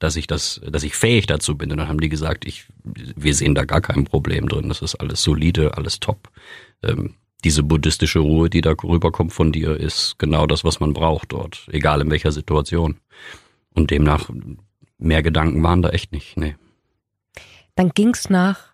dass 0.00 0.16
ich 0.16 0.26
das, 0.26 0.60
dass 0.68 0.82
ich 0.82 0.96
fähig 0.96 1.26
dazu 1.26 1.56
bin. 1.56 1.70
Und 1.70 1.78
dann 1.78 1.86
haben 1.86 2.00
die 2.00 2.08
gesagt, 2.08 2.44
ich, 2.44 2.66
wir 2.82 3.32
sehen 3.32 3.54
da 3.54 3.64
gar 3.64 3.80
kein 3.80 4.02
Problem 4.02 4.48
drin. 4.48 4.68
Das 4.68 4.82
ist 4.82 4.96
alles 4.96 5.22
solide, 5.22 5.76
alles 5.76 6.00
top. 6.00 6.32
Ähm, 6.82 7.14
diese 7.44 7.62
buddhistische 7.62 8.18
Ruhe, 8.18 8.50
die 8.50 8.60
da 8.60 8.72
rüberkommt 8.72 9.32
von 9.32 9.52
dir, 9.52 9.76
ist 9.76 10.18
genau 10.18 10.48
das, 10.48 10.64
was 10.64 10.80
man 10.80 10.94
braucht 10.94 11.30
dort, 11.30 11.68
egal 11.70 12.00
in 12.00 12.10
welcher 12.10 12.32
Situation. 12.32 12.96
Und 13.72 13.92
demnach, 13.92 14.30
mehr 14.98 15.22
Gedanken 15.22 15.62
waren 15.62 15.80
da 15.80 15.90
echt 15.90 16.10
nicht, 16.10 16.36
nee. 16.36 16.56
Dann 17.76 17.90
ging's 17.90 18.30
nach 18.30 18.72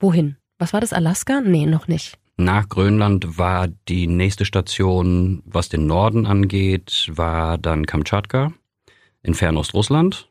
wohin? 0.00 0.39
Was 0.60 0.74
war 0.74 0.80
das, 0.80 0.92
Alaska? 0.92 1.40
Nee, 1.40 1.64
noch 1.64 1.88
nicht. 1.88 2.18
Nach 2.36 2.68
Grönland 2.68 3.38
war 3.38 3.68
die 3.88 4.06
nächste 4.06 4.44
Station, 4.44 5.42
was 5.46 5.70
den 5.70 5.86
Norden 5.86 6.26
angeht, 6.26 7.10
war 7.10 7.56
dann 7.56 7.86
Kamtschatka 7.86 8.52
in 9.22 9.34
Fernost-Russland. 9.34 10.29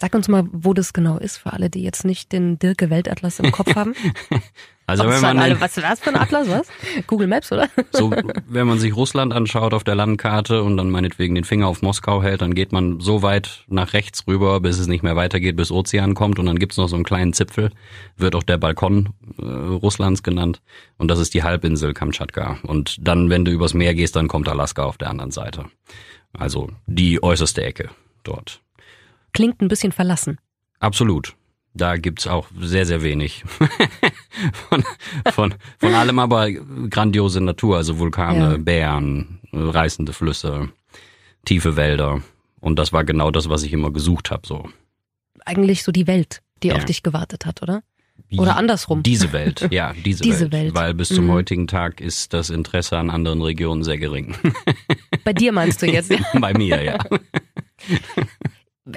Sag 0.00 0.14
uns 0.14 0.28
mal, 0.28 0.44
wo 0.50 0.72
das 0.72 0.94
genau 0.94 1.18
ist, 1.18 1.36
für 1.36 1.52
alle, 1.52 1.68
die 1.68 1.82
jetzt 1.82 2.06
nicht 2.06 2.32
den 2.32 2.58
Dirke 2.58 2.88
Weltatlas 2.88 3.38
im 3.38 3.52
Kopf 3.52 3.76
haben. 3.76 3.94
also 4.86 5.06
wenn 5.06 5.20
man 5.20 5.38
alle, 5.38 5.60
was 5.60 5.76
was 5.76 6.00
für 6.00 6.08
ein 6.08 6.16
Atlas, 6.16 6.48
was? 6.48 6.68
Google 7.06 7.26
Maps, 7.26 7.52
oder? 7.52 7.68
so, 7.92 8.10
wenn 8.48 8.66
man 8.66 8.78
sich 8.78 8.96
Russland 8.96 9.34
anschaut 9.34 9.74
auf 9.74 9.84
der 9.84 9.94
Landkarte 9.94 10.62
und 10.62 10.78
dann 10.78 10.88
meinetwegen 10.88 11.34
den 11.34 11.44
Finger 11.44 11.66
auf 11.66 11.82
Moskau 11.82 12.22
hält, 12.22 12.40
dann 12.40 12.54
geht 12.54 12.72
man 12.72 13.00
so 13.00 13.20
weit 13.20 13.66
nach 13.68 13.92
rechts 13.92 14.26
rüber, 14.26 14.60
bis 14.60 14.78
es 14.78 14.86
nicht 14.86 15.02
mehr 15.02 15.16
weitergeht, 15.16 15.56
bis 15.56 15.70
Ozean 15.70 16.14
kommt 16.14 16.38
und 16.38 16.46
dann 16.46 16.58
gibt's 16.58 16.78
noch 16.78 16.88
so 16.88 16.96
einen 16.96 17.04
kleinen 17.04 17.34
Zipfel, 17.34 17.70
wird 18.16 18.34
auch 18.34 18.42
der 18.42 18.56
Balkon 18.56 19.10
äh, 19.38 19.44
Russlands 19.44 20.22
genannt 20.22 20.62
und 20.96 21.08
das 21.10 21.18
ist 21.18 21.34
die 21.34 21.42
Halbinsel 21.42 21.92
Kamtschatka. 21.92 22.56
Und 22.62 22.96
dann, 23.06 23.28
wenn 23.28 23.44
du 23.44 23.50
übers 23.50 23.74
Meer 23.74 23.94
gehst, 23.94 24.16
dann 24.16 24.28
kommt 24.28 24.48
Alaska 24.48 24.82
auf 24.82 24.96
der 24.96 25.10
anderen 25.10 25.30
Seite. 25.30 25.66
Also 26.32 26.70
die 26.86 27.22
äußerste 27.22 27.62
Ecke 27.62 27.90
dort. 28.22 28.62
Klingt 29.32 29.60
ein 29.62 29.68
bisschen 29.68 29.92
verlassen. 29.92 30.38
Absolut. 30.78 31.34
Da 31.74 31.96
gibt's 31.96 32.26
auch 32.26 32.48
sehr, 32.58 32.84
sehr 32.84 33.02
wenig. 33.02 33.44
von, 34.68 34.84
von, 35.32 35.54
von 35.78 35.94
allem 35.94 36.18
aber 36.18 36.50
grandiose 36.50 37.40
Natur, 37.40 37.76
also 37.76 37.98
Vulkane, 37.98 38.52
Ja. 38.52 38.56
Bären, 38.58 39.40
reißende 39.52 40.12
Flüsse, 40.12 40.70
tiefe 41.44 41.76
Wälder. 41.76 42.22
Und 42.60 42.78
das 42.78 42.92
war 42.92 43.04
genau 43.04 43.30
das, 43.30 43.48
was 43.48 43.62
ich 43.62 43.72
immer 43.72 43.92
gesucht 43.92 44.30
habe. 44.32 44.46
So. 44.46 44.68
Eigentlich 45.44 45.82
so 45.84 45.92
die 45.92 46.06
Welt, 46.08 46.42
die 46.62 46.68
Ja. 46.68 46.74
auf 46.76 46.84
dich 46.84 47.02
gewartet 47.02 47.46
hat, 47.46 47.62
oder? 47.62 47.82
Oder 48.36 48.56
andersrum. 48.56 49.02
Diese 49.02 49.32
Welt, 49.32 49.66
ja, 49.72 49.92
diese, 50.04 50.22
Diese 50.22 50.52
Welt. 50.52 50.52
Welt. 50.52 50.74
Weil 50.74 50.94
bis 50.94 51.08
zum 51.08 51.26
Mhm. 51.26 51.30
heutigen 51.32 51.66
Tag 51.68 52.00
ist 52.00 52.32
das 52.34 52.50
Interesse 52.50 52.96
an 52.98 53.10
anderen 53.10 53.42
Regionen 53.42 53.82
sehr 53.82 53.96
gering. 53.98 54.34
Bei 55.24 55.32
dir 55.32 55.52
meinst 55.52 55.80
du 55.82 55.86
jetzt, 55.86 56.10
ja? 56.10 56.18
Bei 56.38 56.52
mir, 56.52 56.82
ja. 56.82 56.98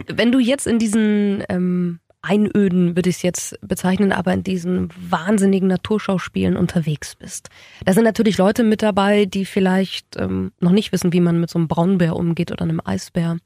Wenn 0.08 0.32
du 0.32 0.40
jetzt 0.40 0.68
in 0.68 0.80
diesen 0.80 1.44
ähm, 1.50 2.00
Einöden, 2.22 2.96
würde 2.96 3.10
ich 3.10 3.18
es 3.18 3.22
jetzt 3.22 3.60
bezeichnen, 3.62 4.14
aber 4.14 4.34
in 4.34 4.44
diesen 4.44 4.90
wahnsinnigen 4.98 5.68
Naturschauspielen 5.68 6.56
unterwegs 6.56 7.16
bist. 7.16 7.50
Da 7.84 7.92
sind 7.92 8.06
natürlich 8.06 8.38
Leute 8.38 8.64
mit 8.64 8.82
dabei, 8.82 9.26
die 9.26 9.44
vielleicht 9.44 10.16
ähm, 10.18 10.54
noch 10.62 10.72
nicht 10.72 10.94
wissen, 10.94 11.12
wie 11.12 11.20
man 11.20 11.42
mit 11.42 11.50
so 11.50 11.60
einem 11.60 11.68
Braunbär 11.68 12.16
umgeht 12.16 12.52
oder 12.52 12.64
einem 12.64 12.82
Eisbär. 12.84 13.38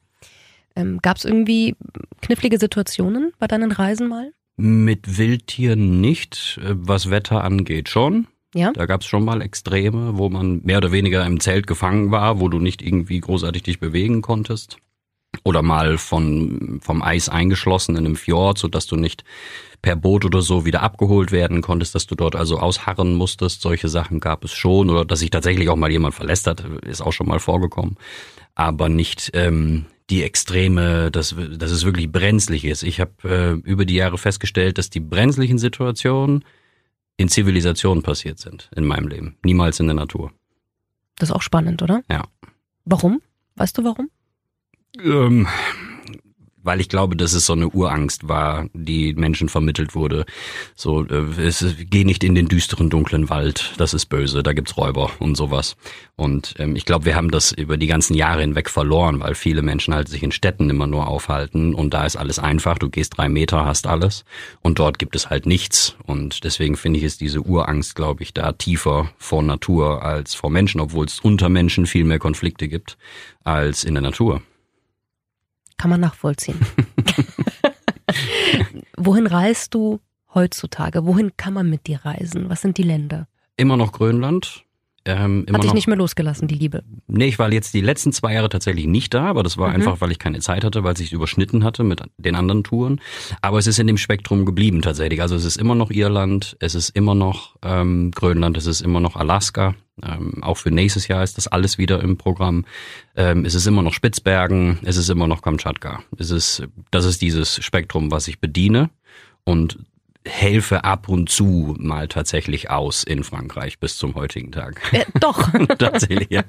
Ähm, 0.75 0.99
Gab 1.01 1.17
es 1.17 1.25
irgendwie 1.25 1.75
knifflige 2.21 2.59
Situationen 2.59 3.33
bei 3.39 3.47
deinen 3.47 3.71
Reisen 3.71 4.07
mal? 4.07 4.31
Mit 4.57 5.17
Wildtieren 5.17 5.99
nicht, 5.99 6.59
äh, 6.63 6.75
was 6.75 7.09
Wetter 7.09 7.43
angeht 7.43 7.89
schon. 7.89 8.27
Ja? 8.53 8.73
Da 8.73 8.85
gab's 8.85 9.07
schon 9.07 9.25
mal 9.25 9.41
Extreme, 9.41 10.19
wo 10.19 10.29
man 10.29 10.61
mehr 10.63 10.77
oder 10.77 10.91
weniger 10.91 11.25
im 11.25 11.39
Zelt 11.39 11.65
gefangen 11.65 12.11
war, 12.11 12.39
wo 12.39 12.47
du 12.47 12.59
nicht 12.59 12.83
irgendwie 12.83 13.19
großartig 13.19 13.63
dich 13.63 13.79
bewegen 13.79 14.21
konntest. 14.21 14.77
Oder 15.47 15.61
mal 15.61 15.97
von, 15.97 16.81
vom 16.83 17.01
Eis 17.01 17.29
eingeschlossen 17.29 17.95
in 17.95 18.05
einem 18.05 18.17
Fjord, 18.17 18.57
sodass 18.57 18.85
du 18.85 18.97
nicht 18.97 19.23
per 19.81 19.95
Boot 19.95 20.25
oder 20.25 20.41
so 20.41 20.65
wieder 20.65 20.81
abgeholt 20.81 21.31
werden 21.31 21.61
konntest, 21.61 21.95
dass 21.95 22.05
du 22.05 22.15
dort 22.15 22.35
also 22.35 22.59
ausharren 22.59 23.15
musstest. 23.15 23.61
Solche 23.61 23.87
Sachen 23.87 24.19
gab 24.19 24.43
es 24.43 24.51
schon. 24.51 24.89
Oder 24.89 25.05
dass 25.05 25.19
sich 25.19 25.29
tatsächlich 25.29 25.69
auch 25.69 25.77
mal 25.77 25.89
jemand 25.89 26.15
verlässt 26.15 26.47
hat, 26.47 26.65
ist 26.85 26.99
auch 26.99 27.13
schon 27.13 27.29
mal 27.29 27.39
vorgekommen. 27.39 27.95
Aber 28.55 28.89
nicht 28.89 29.31
ähm, 29.35 29.85
die 30.09 30.23
Extreme, 30.23 31.11
dass, 31.11 31.33
dass 31.57 31.71
es 31.71 31.85
wirklich 31.85 32.11
brenzlig 32.11 32.65
ist. 32.65 32.83
Ich 32.83 32.99
habe 32.99 33.13
äh, 33.23 33.51
über 33.69 33.85
die 33.85 33.95
Jahre 33.95 34.17
festgestellt, 34.17 34.77
dass 34.77 34.89
die 34.89 34.99
brenzlichen 34.99 35.59
Situationen 35.59 36.43
in 37.15 37.29
Zivilisationen 37.29 38.03
passiert 38.03 38.39
sind 38.39 38.69
in 38.75 38.83
meinem 38.83 39.07
Leben. 39.07 39.37
Niemals 39.45 39.79
in 39.79 39.87
der 39.87 39.95
Natur. 39.95 40.33
Das 41.15 41.29
ist 41.29 41.35
auch 41.35 41.41
spannend, 41.41 41.81
oder? 41.81 42.03
Ja. 42.11 42.25
Warum? 42.83 43.21
Weißt 43.55 43.77
du 43.77 43.85
warum? 43.85 44.09
Ähm, 45.03 45.47
weil 46.67 46.81
ich 46.81 46.89
glaube, 46.89 47.15
dass 47.15 47.33
es 47.33 47.45
so 47.45 47.53
eine 47.53 47.69
Urangst 47.69 48.27
war, 48.27 48.67
die 48.73 49.13
Menschen 49.13 49.47
vermittelt 49.47 49.95
wurde. 49.95 50.25
So, 50.75 51.05
äh, 51.05 51.41
es, 51.41 51.65
geh 51.89 52.03
nicht 52.03 52.23
in 52.23 52.35
den 52.35 52.49
düsteren, 52.49 52.89
dunklen 52.89 53.29
Wald, 53.29 53.73
das 53.77 53.93
ist 53.93 54.07
böse, 54.07 54.43
da 54.43 54.51
gibt's 54.51 54.77
Räuber 54.77 55.09
und 55.19 55.35
sowas. 55.35 55.77
Und 56.17 56.55
ähm, 56.59 56.75
ich 56.75 56.85
glaube, 56.85 57.05
wir 57.05 57.15
haben 57.15 57.31
das 57.31 57.53
über 57.53 57.77
die 57.77 57.87
ganzen 57.87 58.13
Jahre 58.15 58.41
hinweg 58.41 58.69
verloren, 58.69 59.21
weil 59.21 59.33
viele 59.33 59.61
Menschen 59.61 59.93
halt 59.93 60.09
sich 60.09 60.21
in 60.21 60.33
Städten 60.33 60.69
immer 60.69 60.87
nur 60.87 61.07
aufhalten 61.07 61.73
und 61.73 61.93
da 61.93 62.05
ist 62.05 62.17
alles 62.17 62.37
einfach, 62.37 62.77
du 62.77 62.89
gehst 62.89 63.17
drei 63.17 63.29
Meter, 63.29 63.65
hast 63.65 63.87
alles 63.87 64.25
und 64.61 64.77
dort 64.77 64.99
gibt 64.99 65.15
es 65.15 65.29
halt 65.29 65.45
nichts. 65.45 65.95
Und 66.05 66.43
deswegen 66.43 66.75
finde 66.75 66.99
ich, 66.99 67.05
ist 67.05 67.21
diese 67.21 67.41
Urangst, 67.41 67.95
glaube 67.95 68.23
ich, 68.23 68.33
da 68.33 68.51
tiefer 68.51 69.09
vor 69.17 69.41
Natur 69.41 70.03
als 70.03 70.35
vor 70.35 70.49
Menschen, 70.49 70.81
obwohl 70.81 71.05
es 71.05 71.21
unter 71.21 71.47
Menschen 71.47 71.85
viel 71.85 72.03
mehr 72.03 72.19
Konflikte 72.19 72.67
gibt 72.67 72.97
als 73.45 73.85
in 73.85 73.93
der 73.93 74.03
Natur. 74.03 74.41
Kann 75.77 75.91
man 75.91 76.01
nachvollziehen. 76.01 76.57
Wohin 78.97 79.27
reist 79.27 79.73
du 79.73 79.99
heutzutage? 80.33 81.05
Wohin 81.05 81.35
kann 81.37 81.53
man 81.53 81.69
mit 81.69 81.87
dir 81.87 82.03
reisen? 82.03 82.49
Was 82.49 82.61
sind 82.61 82.77
die 82.77 82.83
Länder? 82.83 83.27
Immer 83.57 83.77
noch 83.77 83.91
Grönland. 83.91 84.65
Ähm, 85.07 85.45
immer 85.47 85.57
Hat 85.57 85.63
dich 85.63 85.69
noch, 85.69 85.73
nicht 85.75 85.87
mehr 85.87 85.95
losgelassen, 85.95 86.49
die 86.49 86.55
Liebe. 86.55 86.83
Nee, 87.07 87.27
ich 87.27 87.39
war 87.39 87.51
jetzt 87.53 87.73
die 87.73 87.79
letzten 87.81 88.11
zwei 88.11 88.33
Jahre 88.33 88.49
tatsächlich 88.49 88.87
nicht 88.87 89.13
da, 89.13 89.25
aber 89.25 89.41
das 89.41 89.57
war 89.57 89.69
Mhm. 89.69 89.75
einfach, 89.75 90.01
weil 90.01 90.11
ich 90.11 90.19
keine 90.19 90.39
Zeit 90.41 90.65
hatte, 90.65 90.83
weil 90.83 90.97
sich 90.97 91.13
überschnitten 91.13 91.63
hatte 91.63 91.83
mit 91.85 92.01
den 92.17 92.35
anderen 92.35 92.63
Touren. 92.65 92.99
Aber 93.41 93.57
es 93.57 93.67
ist 93.67 93.79
in 93.79 93.87
dem 93.87 93.97
Spektrum 93.97 94.45
geblieben 94.45 94.81
tatsächlich. 94.81 95.21
Also 95.21 95.35
es 95.35 95.45
ist 95.45 95.55
immer 95.55 95.75
noch 95.75 95.91
Irland, 95.91 96.57
es 96.59 96.75
ist 96.75 96.89
immer 96.89 97.15
noch 97.15 97.55
ähm, 97.63 98.11
Grönland, 98.11 98.57
es 98.57 98.65
ist 98.65 98.81
immer 98.81 98.99
noch 98.99 99.15
Alaska. 99.15 99.75
Ähm, 100.03 100.43
auch 100.43 100.57
für 100.57 100.69
nächstes 100.71 101.07
Jahr 101.07 101.23
ist 101.23 101.37
das 101.37 101.47
alles 101.47 101.77
wieder 101.77 102.01
im 102.03 102.17
Programm. 102.17 102.65
Ähm, 103.15 103.45
es 103.45 103.55
ist 103.55 103.65
immer 103.65 103.81
noch 103.81 103.93
Spitzbergen, 103.93 104.77
es 104.83 104.97
ist 104.97 105.09
immer 105.09 105.25
noch 105.27 105.41
Kamtschatka. 105.41 106.03
Es 106.19 106.31
ist, 106.31 106.63
das 106.91 107.05
ist 107.05 107.21
dieses 107.21 107.63
Spektrum, 107.63 108.11
was 108.11 108.27
ich 108.27 108.39
bediene 108.39 108.89
und 109.45 109.79
helfe 110.27 110.83
ab 110.83 111.09
und 111.09 111.29
zu 111.29 111.75
mal 111.79 112.07
tatsächlich 112.07 112.69
aus 112.69 113.03
in 113.03 113.23
Frankreich 113.23 113.79
bis 113.79 113.97
zum 113.97 114.15
heutigen 114.15 114.51
Tag. 114.51 114.81
Äh, 114.93 115.05
doch, 115.19 115.49
tatsächlich, 115.79 116.29
ja. 116.29 116.43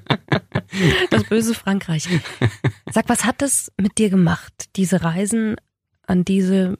das 1.09 1.23
böse 1.23 1.53
Frankreich. 1.53 2.07
Sag, 2.91 3.09
was 3.09 3.25
hat 3.25 3.41
das 3.41 3.71
mit 3.77 3.97
dir 3.97 4.09
gemacht, 4.09 4.53
diese 4.75 5.03
Reisen 5.03 5.55
an 6.05 6.25
diese 6.25 6.77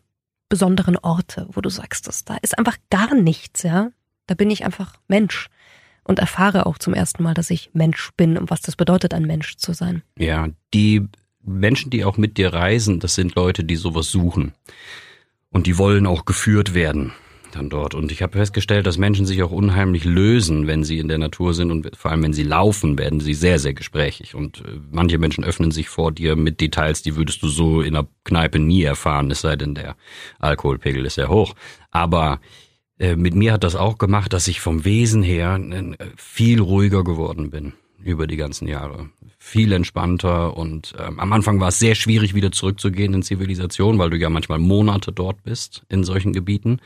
besonderen 0.49 0.97
Orte, 0.97 1.47
wo 1.51 1.61
du 1.61 1.69
sagst, 1.69 2.07
das, 2.07 2.25
da 2.25 2.37
ist 2.41 2.57
einfach 2.57 2.77
gar 2.89 3.13
nichts, 3.13 3.63
ja? 3.63 3.91
Da 4.27 4.35
bin 4.35 4.51
ich 4.51 4.65
einfach 4.65 4.95
Mensch 5.07 5.47
und 6.03 6.19
erfahre 6.19 6.65
auch 6.65 6.77
zum 6.77 6.93
ersten 6.93 7.23
Mal, 7.23 7.33
dass 7.33 7.49
ich 7.49 7.69
Mensch 7.73 8.11
bin 8.17 8.37
und 8.37 8.49
was 8.49 8.61
das 8.61 8.75
bedeutet, 8.75 9.13
ein 9.13 9.25
Mensch 9.25 9.57
zu 9.57 9.73
sein. 9.73 10.03
Ja, 10.17 10.49
die 10.73 11.07
Menschen, 11.43 11.89
die 11.89 12.03
auch 12.03 12.17
mit 12.17 12.37
dir 12.37 12.53
reisen, 12.53 12.99
das 12.99 13.15
sind 13.15 13.35
Leute, 13.35 13.63
die 13.63 13.75
sowas 13.75 14.11
suchen. 14.11 14.53
Und 15.51 15.67
die 15.67 15.77
wollen 15.77 16.05
auch 16.05 16.25
geführt 16.25 16.73
werden 16.73 17.13
dann 17.51 17.69
dort. 17.69 17.95
Und 17.95 18.11
ich 18.11 18.21
habe 18.21 18.37
festgestellt, 18.37 18.85
dass 18.85 18.97
Menschen 18.97 19.25
sich 19.25 19.41
auch 19.43 19.51
unheimlich 19.51 20.05
lösen, 20.05 20.67
wenn 20.67 20.83
sie 20.83 20.99
in 20.99 21.07
der 21.07 21.17
Natur 21.17 21.53
sind 21.53 21.71
und 21.71 21.95
vor 21.95 22.11
allem 22.11 22.23
wenn 22.23 22.33
sie 22.33 22.43
laufen, 22.43 22.97
werden 22.97 23.19
sie 23.19 23.33
sehr, 23.33 23.59
sehr 23.59 23.73
gesprächig. 23.73 24.35
Und 24.35 24.59
äh, 24.59 24.79
manche 24.91 25.17
Menschen 25.17 25.43
öffnen 25.43 25.71
sich 25.71 25.89
vor 25.89 26.11
dir 26.11 26.35
mit 26.35 26.61
Details, 26.61 27.01
die 27.01 27.15
würdest 27.15 27.41
du 27.41 27.47
so 27.47 27.81
in 27.81 27.95
einer 27.95 28.07
Kneipe 28.23 28.59
nie 28.59 28.83
erfahren, 28.83 29.31
es 29.31 29.41
sei 29.41 29.55
denn, 29.55 29.75
der 29.75 29.95
Alkoholpegel 30.39 31.05
ist 31.05 31.15
sehr 31.15 31.29
hoch. 31.29 31.55
Aber 31.91 32.39
äh, 32.99 33.15
mit 33.15 33.33
mir 33.33 33.53
hat 33.53 33.63
das 33.63 33.75
auch 33.75 33.97
gemacht, 33.97 34.33
dass 34.33 34.47
ich 34.47 34.61
vom 34.61 34.85
Wesen 34.85 35.23
her 35.23 35.59
äh, 35.59 35.95
viel 36.15 36.61
ruhiger 36.61 37.03
geworden 37.03 37.49
bin 37.49 37.73
über 38.03 38.27
die 38.27 38.37
ganzen 38.37 38.67
Jahre. 38.67 39.09
Viel 39.37 39.71
entspannter 39.71 40.57
und 40.57 40.93
ähm, 40.99 41.19
am 41.19 41.33
Anfang 41.33 41.59
war 41.59 41.69
es 41.69 41.79
sehr 41.79 41.95
schwierig, 41.95 42.33
wieder 42.35 42.51
zurückzugehen 42.51 43.13
in 43.13 43.23
Zivilisation, 43.23 43.97
weil 43.97 44.09
du 44.09 44.17
ja 44.17 44.29
manchmal 44.29 44.59
Monate 44.59 45.11
dort 45.11 45.43
bist 45.43 45.83
in 45.89 46.03
solchen 46.03 46.33
Gebieten. 46.33 46.79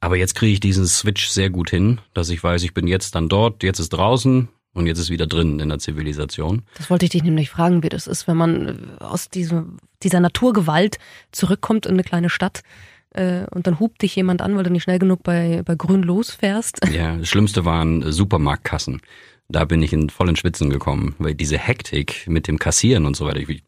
Aber 0.00 0.16
jetzt 0.16 0.34
kriege 0.34 0.52
ich 0.52 0.60
diesen 0.60 0.86
Switch 0.86 1.28
sehr 1.28 1.50
gut 1.50 1.70
hin, 1.70 2.00
dass 2.14 2.28
ich 2.28 2.42
weiß, 2.42 2.62
ich 2.62 2.74
bin 2.74 2.86
jetzt 2.86 3.14
dann 3.14 3.28
dort, 3.28 3.62
jetzt 3.62 3.78
ist 3.78 3.90
draußen 3.90 4.48
und 4.74 4.86
jetzt 4.86 4.98
ist 4.98 5.10
wieder 5.10 5.26
drin 5.26 5.58
in 5.58 5.68
der 5.68 5.78
Zivilisation. 5.78 6.62
Das 6.76 6.90
wollte 6.90 7.06
ich 7.06 7.10
dich 7.10 7.22
nämlich 7.22 7.50
fragen, 7.50 7.82
wie 7.82 7.88
das 7.88 8.06
ist, 8.06 8.28
wenn 8.28 8.36
man 8.36 8.96
äh, 9.00 9.04
aus 9.04 9.28
diesem, 9.28 9.78
dieser 10.02 10.20
Naturgewalt 10.20 10.98
zurückkommt 11.32 11.86
in 11.86 11.94
eine 11.94 12.04
kleine 12.04 12.28
Stadt 12.28 12.62
äh, 13.10 13.46
und 13.50 13.66
dann 13.66 13.80
hupt 13.80 14.02
dich 14.02 14.14
jemand 14.16 14.42
an, 14.42 14.56
weil 14.56 14.64
du 14.64 14.70
nicht 14.70 14.82
schnell 14.82 14.98
genug 14.98 15.22
bei, 15.22 15.62
bei 15.64 15.74
Grün 15.74 16.02
losfährst. 16.02 16.80
Ja, 16.92 17.16
das 17.16 17.28
Schlimmste 17.28 17.64
waren 17.64 18.02
äh, 18.02 18.12
Supermarktkassen. 18.12 19.00
Da 19.48 19.64
bin 19.64 19.82
ich 19.82 19.92
in 19.92 20.10
vollen 20.10 20.36
Schwitzen 20.36 20.70
gekommen, 20.70 21.14
weil 21.18 21.34
diese 21.34 21.58
Hektik 21.58 22.26
mit 22.26 22.48
dem 22.48 22.58
Kassieren 22.58 23.06
und 23.06 23.16
so 23.16 23.26
weiter, 23.26 23.38
ich, 23.38 23.62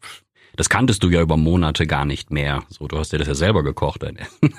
das 0.55 0.69
kanntest 0.69 1.03
du 1.03 1.09
ja 1.09 1.21
über 1.21 1.37
Monate 1.37 1.87
gar 1.87 2.05
nicht 2.05 2.31
mehr. 2.31 2.63
So, 2.69 2.87
du 2.87 2.97
hast 2.97 3.13
dir 3.13 3.17
das 3.17 3.27
ja 3.27 3.35
selber 3.35 3.63
gekocht. 3.63 4.03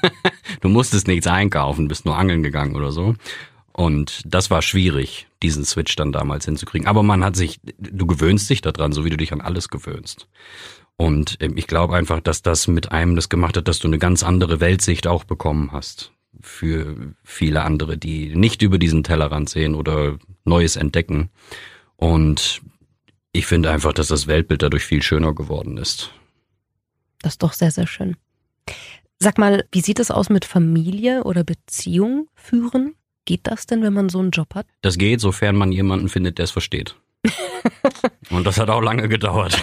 du 0.61 0.68
musstest 0.68 1.09
nichts 1.09 1.26
einkaufen, 1.26 1.88
bist 1.88 2.06
nur 2.06 2.16
angeln 2.16 2.42
gegangen 2.42 2.74
oder 2.74 2.90
so. 2.90 3.14
Und 3.72 4.22
das 4.24 4.50
war 4.50 4.62
schwierig, 4.62 5.28
diesen 5.42 5.64
Switch 5.64 5.94
dann 5.96 6.12
damals 6.12 6.44
hinzukriegen. 6.44 6.88
Aber 6.88 7.02
man 7.02 7.24
hat 7.24 7.37
sich, 7.37 7.61
du 7.78 8.06
gewöhnst 8.06 8.48
dich 8.50 8.62
daran, 8.62 8.92
so 8.92 9.04
wie 9.04 9.11
du 9.11 9.16
dich 9.16 9.33
an 9.33 9.40
alles 9.40 9.68
gewöhnst. 9.68 10.28
Und 10.96 11.38
ähm, 11.40 11.56
ich 11.56 11.66
glaube 11.66 11.96
einfach, 11.96 12.20
dass 12.20 12.42
das 12.42 12.66
mit 12.68 12.92
einem 12.92 13.16
das 13.16 13.28
gemacht 13.28 13.56
hat, 13.56 13.68
dass 13.68 13.78
du 13.78 13.88
eine 13.88 13.98
ganz 13.98 14.22
andere 14.22 14.61
Weltsicht 14.61 15.06
auch 15.06 15.24
bekommen 15.24 15.72
hast. 15.72 16.12
Für 16.42 17.14
viele 17.24 17.62
andere, 17.62 17.98
die 17.98 18.35
nicht 18.35 18.62
über 18.62 18.79
diesen 18.79 19.03
Tellerrand 19.03 19.48
sehen 19.48 19.74
oder 19.74 20.18
Neues 20.44 20.76
entdecken. 20.76 21.31
Und 21.96 22.62
ich 23.33 23.46
finde 23.46 23.70
einfach, 23.70 23.92
dass 23.92 24.09
das 24.09 24.26
Weltbild 24.26 24.62
dadurch 24.62 24.85
viel 24.85 25.03
schöner 25.03 25.35
geworden 25.35 25.76
ist. 25.76 26.12
Das 27.22 27.35
ist 27.35 27.42
doch 27.42 27.53
sehr, 27.53 27.70
sehr 27.70 27.87
schön. 27.87 28.16
Sag 29.18 29.38
mal, 29.38 29.66
wie 29.70 29.83
sieht 29.83 30.00
es 30.00 30.11
aus 30.11 30.31
mit 30.31 30.44
Familie 30.44 31.24
oder 31.24 31.44
Beziehung 31.44 32.29
führen? 32.35 32.94
Geht 33.26 33.42
das 33.44 33.66
denn, 33.66 33.83
wenn 33.83 33.92
man 33.92 34.09
so 34.09 34.18
einen 34.18 34.31
Job 34.31 34.55
hat? 34.55 34.66
Das 34.81 34.96
geht, 34.96 35.20
sofern 35.20 35.57
man 35.57 35.72
jemanden 35.72 36.09
findet, 36.09 36.38
der 36.38 36.44
es 36.44 36.50
versteht. 36.50 36.96
Und 38.31 38.46
das 38.46 38.59
hat 38.59 38.70
auch 38.70 38.81
lange 38.81 39.09
gedauert. 39.09 39.61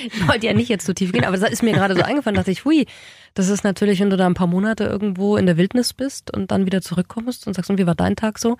Ich 0.00 0.28
wollte 0.28 0.46
ja 0.46 0.52
nicht 0.52 0.68
jetzt 0.68 0.86
so 0.86 0.92
tief 0.92 1.12
gehen, 1.12 1.24
aber 1.24 1.36
das 1.36 1.50
ist 1.50 1.62
mir 1.62 1.72
gerade 1.72 1.94
so 1.94 2.02
eingefallen, 2.02 2.36
dachte 2.36 2.50
ich, 2.50 2.64
hui, 2.64 2.86
das 3.34 3.48
ist 3.48 3.64
natürlich, 3.64 4.00
wenn 4.00 4.10
du 4.10 4.16
da 4.16 4.26
ein 4.26 4.34
paar 4.34 4.46
Monate 4.46 4.84
irgendwo 4.84 5.36
in 5.36 5.46
der 5.46 5.56
Wildnis 5.56 5.92
bist 5.92 6.32
und 6.32 6.50
dann 6.50 6.66
wieder 6.66 6.80
zurückkommst 6.80 7.46
und 7.46 7.54
sagst, 7.54 7.70
und 7.70 7.78
wie 7.78 7.86
war 7.86 7.94
dein 7.94 8.16
Tag 8.16 8.38
so? 8.38 8.56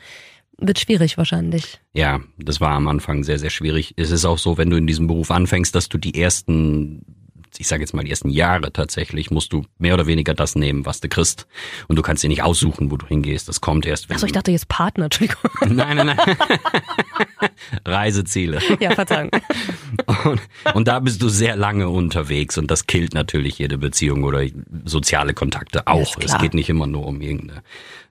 Wird 0.59 0.79
schwierig 0.79 1.17
wahrscheinlich. 1.17 1.81
Ja, 1.95 2.21
das 2.39 2.61
war 2.61 2.71
am 2.71 2.87
Anfang 2.87 3.25
sehr, 3.25 3.39
sehr 3.39 3.51
schwierig. 3.51 3.95
Es 3.97 4.11
ist 4.11 4.25
auch 4.25 4.39
so, 4.39 4.57
wenn 4.59 4.71
du 4.71 4.77
in 4.77 4.87
diesem 4.87 5.07
Beruf 5.07 5.31
anfängst, 5.31 5.75
dass 5.75 5.89
du 5.89 5.99
die 5.99 6.21
ersten 6.21 7.05
ich 7.59 7.69
sage 7.69 7.83
jetzt 7.83 7.95
mal, 7.95 8.03
die 8.05 8.11
ersten 8.11 8.31
Jahre 8.31 8.73
tatsächlich, 8.73 9.31
musst 9.31 9.53
du 9.53 9.65
mehr 9.79 9.95
oder 9.95 10.07
weniger 10.07 10.35
das 10.35 10.55
nehmen, 10.55 10.87
was 10.87 11.01
du 11.01 11.09
kriegst. 11.09 11.47
Und 11.89 11.97
du 11.97 12.03
kannst 12.03 12.23
dir 12.23 12.29
nicht 12.29 12.43
aussuchen, 12.43 12.91
wo 12.91 12.97
du 12.97 13.07
hingehst. 13.07 13.49
Das 13.49 13.61
kommt 13.61 13.87
erst, 13.87 14.09
wenn 14.09 14.17
Achso, 14.17 14.27
ich 14.27 14.33
dachte 14.33 14.51
jetzt 14.51 14.69
Partner, 14.69 15.05
Entschuldigung. 15.05 15.51
Nein, 15.69 15.97
nein, 15.97 16.07
nein. 16.07 16.19
Reiseziele. 17.85 18.61
Ja, 18.81 18.91
Verzeihung. 18.95 19.31
Und, 20.25 20.41
und 20.75 20.89
da 20.89 21.01
bist 21.01 21.23
du 21.23 21.29
sehr 21.29 21.57
lange 21.57 21.89
unterwegs 21.89 22.59
und 22.59 22.71
das 22.71 22.87
killt 22.87 23.15
natürlich 23.15 23.59
jede 23.59 23.79
Beziehung 23.79 24.25
oder 24.25 24.45
soziale 24.85 25.35
Kontakte 25.35 25.87
auch. 25.87 26.17
ist 26.19 26.25
es 26.25 26.39
geht 26.39 26.55
nicht 26.55 26.69
immer 26.69 26.87
nur 26.87 27.07
um 27.07 27.21
irgendeine 27.21 27.63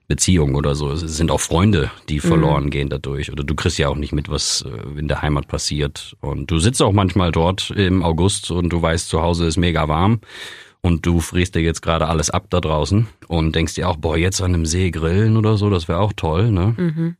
Beziehung 0.06 0.54
oder 0.54 0.74
so. 0.74 0.90
Es 0.90 1.00
sind 1.00 1.30
auch 1.30 1.40
Freunde, 1.40 1.90
die 2.08 2.20
verloren 2.20 2.70
gehen 2.70 2.90
dadurch. 2.90 3.32
Oder 3.32 3.42
du 3.42 3.54
kriegst 3.54 3.78
ja 3.78 3.88
auch 3.88 3.96
nicht 3.96 4.12
mit, 4.12 4.28
was 4.28 4.62
äh, 4.62 4.98
in 4.98 5.08
der 5.08 5.22
Heimat 5.22 5.48
passiert. 5.48 6.16
Und 6.20 6.50
du 6.50 6.58
sitzt 6.58 6.82
auch 6.82 6.92
manchmal 6.92 7.32
dort 7.32 7.70
im 7.70 8.02
August 8.02 8.50
und 8.50 8.70
du 8.70 8.82
weißt, 8.82 9.08
zu 9.08 9.22
Hause 9.22 9.46
ist 9.46 9.56
mega 9.56 9.88
warm. 9.88 10.20
Und 10.82 11.06
du 11.06 11.20
frierst 11.20 11.54
dir 11.54 11.62
jetzt 11.62 11.80
gerade 11.80 12.08
alles 12.08 12.28
ab 12.28 12.48
da 12.50 12.60
draußen 12.60 13.06
und 13.28 13.54
denkst 13.54 13.74
dir 13.74 13.88
auch, 13.88 13.96
boah, 13.96 14.18
jetzt 14.18 14.42
an 14.42 14.52
einem 14.52 14.66
See 14.66 14.90
grillen 14.90 15.38
oder 15.38 15.56
so, 15.56 15.70
das 15.70 15.88
wäre 15.88 16.00
auch 16.00 16.12
toll, 16.12 16.50
ne? 16.50 16.74
Mhm. 16.76 17.16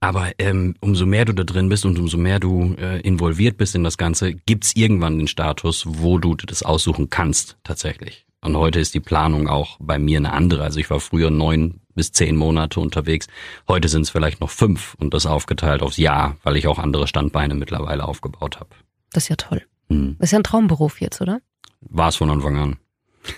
Aber 0.00 0.32
ähm, 0.38 0.74
umso 0.80 1.06
mehr 1.06 1.24
du 1.24 1.32
da 1.32 1.44
drin 1.44 1.68
bist 1.68 1.86
und 1.86 1.98
umso 2.00 2.18
mehr 2.18 2.40
du 2.40 2.74
äh, 2.80 3.00
involviert 3.02 3.58
bist 3.58 3.76
in 3.76 3.84
das 3.84 3.96
Ganze, 3.96 4.34
gibt's 4.34 4.74
irgendwann 4.74 5.18
den 5.18 5.28
Status, 5.28 5.84
wo 5.86 6.18
du 6.18 6.34
das 6.34 6.64
aussuchen 6.64 7.08
kannst, 7.08 7.56
tatsächlich. 7.62 8.26
Und 8.40 8.56
heute 8.56 8.80
ist 8.80 8.94
die 8.94 9.00
Planung 9.00 9.48
auch 9.48 9.76
bei 9.80 10.00
mir 10.00 10.18
eine 10.18 10.32
andere. 10.32 10.64
Also 10.64 10.80
ich 10.80 10.90
war 10.90 10.98
früher 10.98 11.30
neun 11.30 11.80
bis 11.96 12.12
zehn 12.12 12.36
Monate 12.36 12.78
unterwegs. 12.78 13.26
Heute 13.66 13.88
sind 13.88 14.02
es 14.02 14.10
vielleicht 14.10 14.40
noch 14.40 14.50
fünf 14.50 14.94
und 15.00 15.12
das 15.12 15.26
aufgeteilt 15.26 15.82
aufs 15.82 15.96
Jahr, 15.96 16.36
weil 16.44 16.56
ich 16.56 16.68
auch 16.68 16.78
andere 16.78 17.08
Standbeine 17.08 17.56
mittlerweile 17.56 18.04
aufgebaut 18.04 18.60
habe. 18.60 18.70
Das 19.12 19.24
ist 19.24 19.28
ja 19.30 19.36
toll. 19.36 19.62
Hm. 19.88 20.14
Das 20.20 20.28
ist 20.28 20.32
ja 20.32 20.38
ein 20.38 20.44
Traumberuf 20.44 21.00
jetzt, 21.00 21.20
oder? 21.20 21.40
War 21.80 22.08
es 22.08 22.16
von 22.16 22.30
Anfang 22.30 22.56
an. 22.56 22.76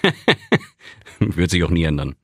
Wird 1.19 1.51
sich 1.51 1.65
auch 1.65 1.71
nie 1.71 1.85
ändern. 1.85 2.15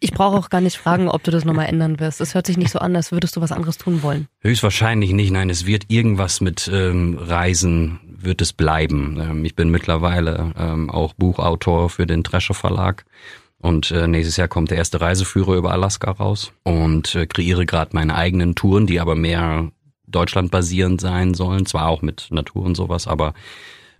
Ich 0.00 0.12
brauche 0.12 0.36
auch 0.36 0.50
gar 0.50 0.60
nicht 0.60 0.76
fragen, 0.76 1.08
ob 1.08 1.22
du 1.22 1.30
das 1.30 1.44
nochmal 1.44 1.66
ändern 1.66 2.00
wirst. 2.00 2.20
Es 2.20 2.34
hört 2.34 2.46
sich 2.46 2.56
nicht 2.56 2.70
so 2.70 2.78
an, 2.78 2.96
als 2.96 3.12
würdest 3.12 3.36
du 3.36 3.40
was 3.40 3.52
anderes 3.52 3.78
tun 3.78 4.02
wollen. 4.02 4.26
Höchstwahrscheinlich 4.40 5.12
nicht. 5.12 5.30
Nein, 5.30 5.50
es 5.50 5.66
wird 5.66 5.84
irgendwas 5.88 6.40
mit 6.40 6.68
ähm, 6.72 7.18
Reisen, 7.20 8.00
wird 8.04 8.40
es 8.40 8.52
bleiben. 8.52 9.18
Ähm, 9.20 9.44
ich 9.44 9.54
bin 9.54 9.70
mittlerweile 9.70 10.52
ähm, 10.56 10.90
auch 10.90 11.14
Buchautor 11.14 11.90
für 11.90 12.06
den 12.06 12.22
Drescher 12.22 12.54
Verlag. 12.54 13.04
Und 13.62 13.92
äh, 13.92 14.08
nächstes 14.08 14.36
Jahr 14.36 14.48
kommt 14.48 14.70
der 14.70 14.78
erste 14.78 15.00
Reiseführer 15.00 15.54
über 15.54 15.72
Alaska 15.72 16.10
raus 16.10 16.52
und 16.64 17.14
äh, 17.14 17.26
kreiere 17.26 17.64
gerade 17.64 17.92
meine 17.94 18.16
eigenen 18.16 18.56
Touren, 18.56 18.86
die 18.86 19.00
aber 19.00 19.14
mehr 19.14 19.70
deutschlandbasierend 20.08 21.00
sein 21.00 21.32
sollen. 21.32 21.64
Zwar 21.64 21.86
auch 21.86 22.02
mit 22.02 22.26
Natur 22.30 22.64
und 22.64 22.76
sowas, 22.76 23.06
aber 23.06 23.34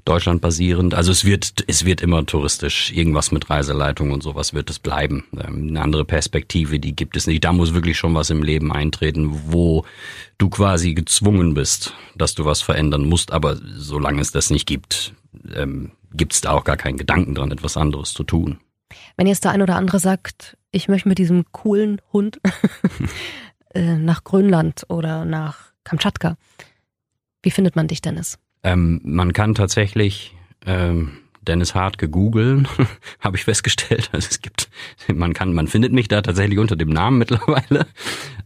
deutschlandbasierend. 0.05 0.95
Also 0.95 1.13
es 1.13 1.25
wird, 1.25 1.65
es 1.69 1.85
wird 1.85 2.01
immer 2.01 2.27
touristisch. 2.27 2.93
Irgendwas 2.93 3.31
mit 3.31 3.51
Reiseleitung 3.51 4.11
und 4.11 4.23
sowas 4.23 4.53
wird 4.53 4.69
es 4.69 4.81
bleiben. 4.81 5.25
Ähm, 5.39 5.69
eine 5.69 5.81
andere 5.81 6.05
Perspektive, 6.05 6.81
die 6.81 6.97
gibt 6.97 7.17
es 7.17 7.29
nicht. 7.29 7.45
Da 7.45 7.53
muss 7.53 7.73
wirklich 7.73 7.97
schon 7.97 8.15
was 8.15 8.31
im 8.31 8.43
Leben 8.43 8.73
eintreten, 8.73 9.31
wo 9.47 9.85
du 10.39 10.49
quasi 10.51 10.95
gezwungen 10.95 11.55
bist, 11.55 11.95
dass 12.17 12.35
du 12.35 12.45
was 12.45 12.63
verändern 12.63 13.05
musst. 13.05 13.33
Aber 13.33 13.57
solange 13.77 14.21
es 14.21 14.33
das 14.33 14.51
nicht 14.51 14.67
gibt, 14.67 15.15
ähm, 15.55 15.93
gibt 16.13 16.33
es 16.33 16.41
da 16.41 16.51
auch 16.51 16.65
gar 16.65 16.77
keinen 16.77 16.99
Gedanken 16.99 17.35
dran, 17.35 17.53
etwas 17.53 17.77
anderes 17.77 18.13
zu 18.13 18.25
tun. 18.25 18.59
Wenn 19.17 19.27
jetzt 19.27 19.45
der 19.45 19.53
ein 19.53 19.63
oder 19.63 19.77
andere 19.77 19.99
sagt, 19.99 20.57
ich 20.71 20.89
möchte 20.89 21.09
mit 21.09 21.19
diesem 21.19 21.45
coolen 21.53 22.01
Hund 22.13 22.41
äh, 23.75 23.97
nach 23.97 24.25
Grönland 24.25 24.85
oder 24.89 25.25
nach 25.25 25.73
Kamtschatka, 25.85 26.37
wie 27.43 27.51
findet 27.51 27.77
man 27.77 27.89
dich, 27.89 28.01
Dennis? 28.01 28.39
Ähm, 28.63 29.01
man 29.05 29.33
kann 29.33 29.55
tatsächlich 29.55 30.35
ähm, 30.67 31.19
Dennis 31.43 31.75
Hartke 31.75 32.09
googeln, 32.09 32.69
habe 33.21 33.37
ich 33.37 33.45
festgestellt. 33.45 34.11
Also 34.13 34.29
es 34.31 34.41
gibt, 34.41 34.69
man 35.13 35.33
kann, 35.33 35.53
man 35.53 35.67
findet 35.67 35.93
mich 35.93 36.09
da 36.09 36.23
tatsächlich 36.23 36.59
unter 36.59 36.77
dem 36.77 36.91
Namen 36.91 37.19
mittlerweile. 37.19 37.87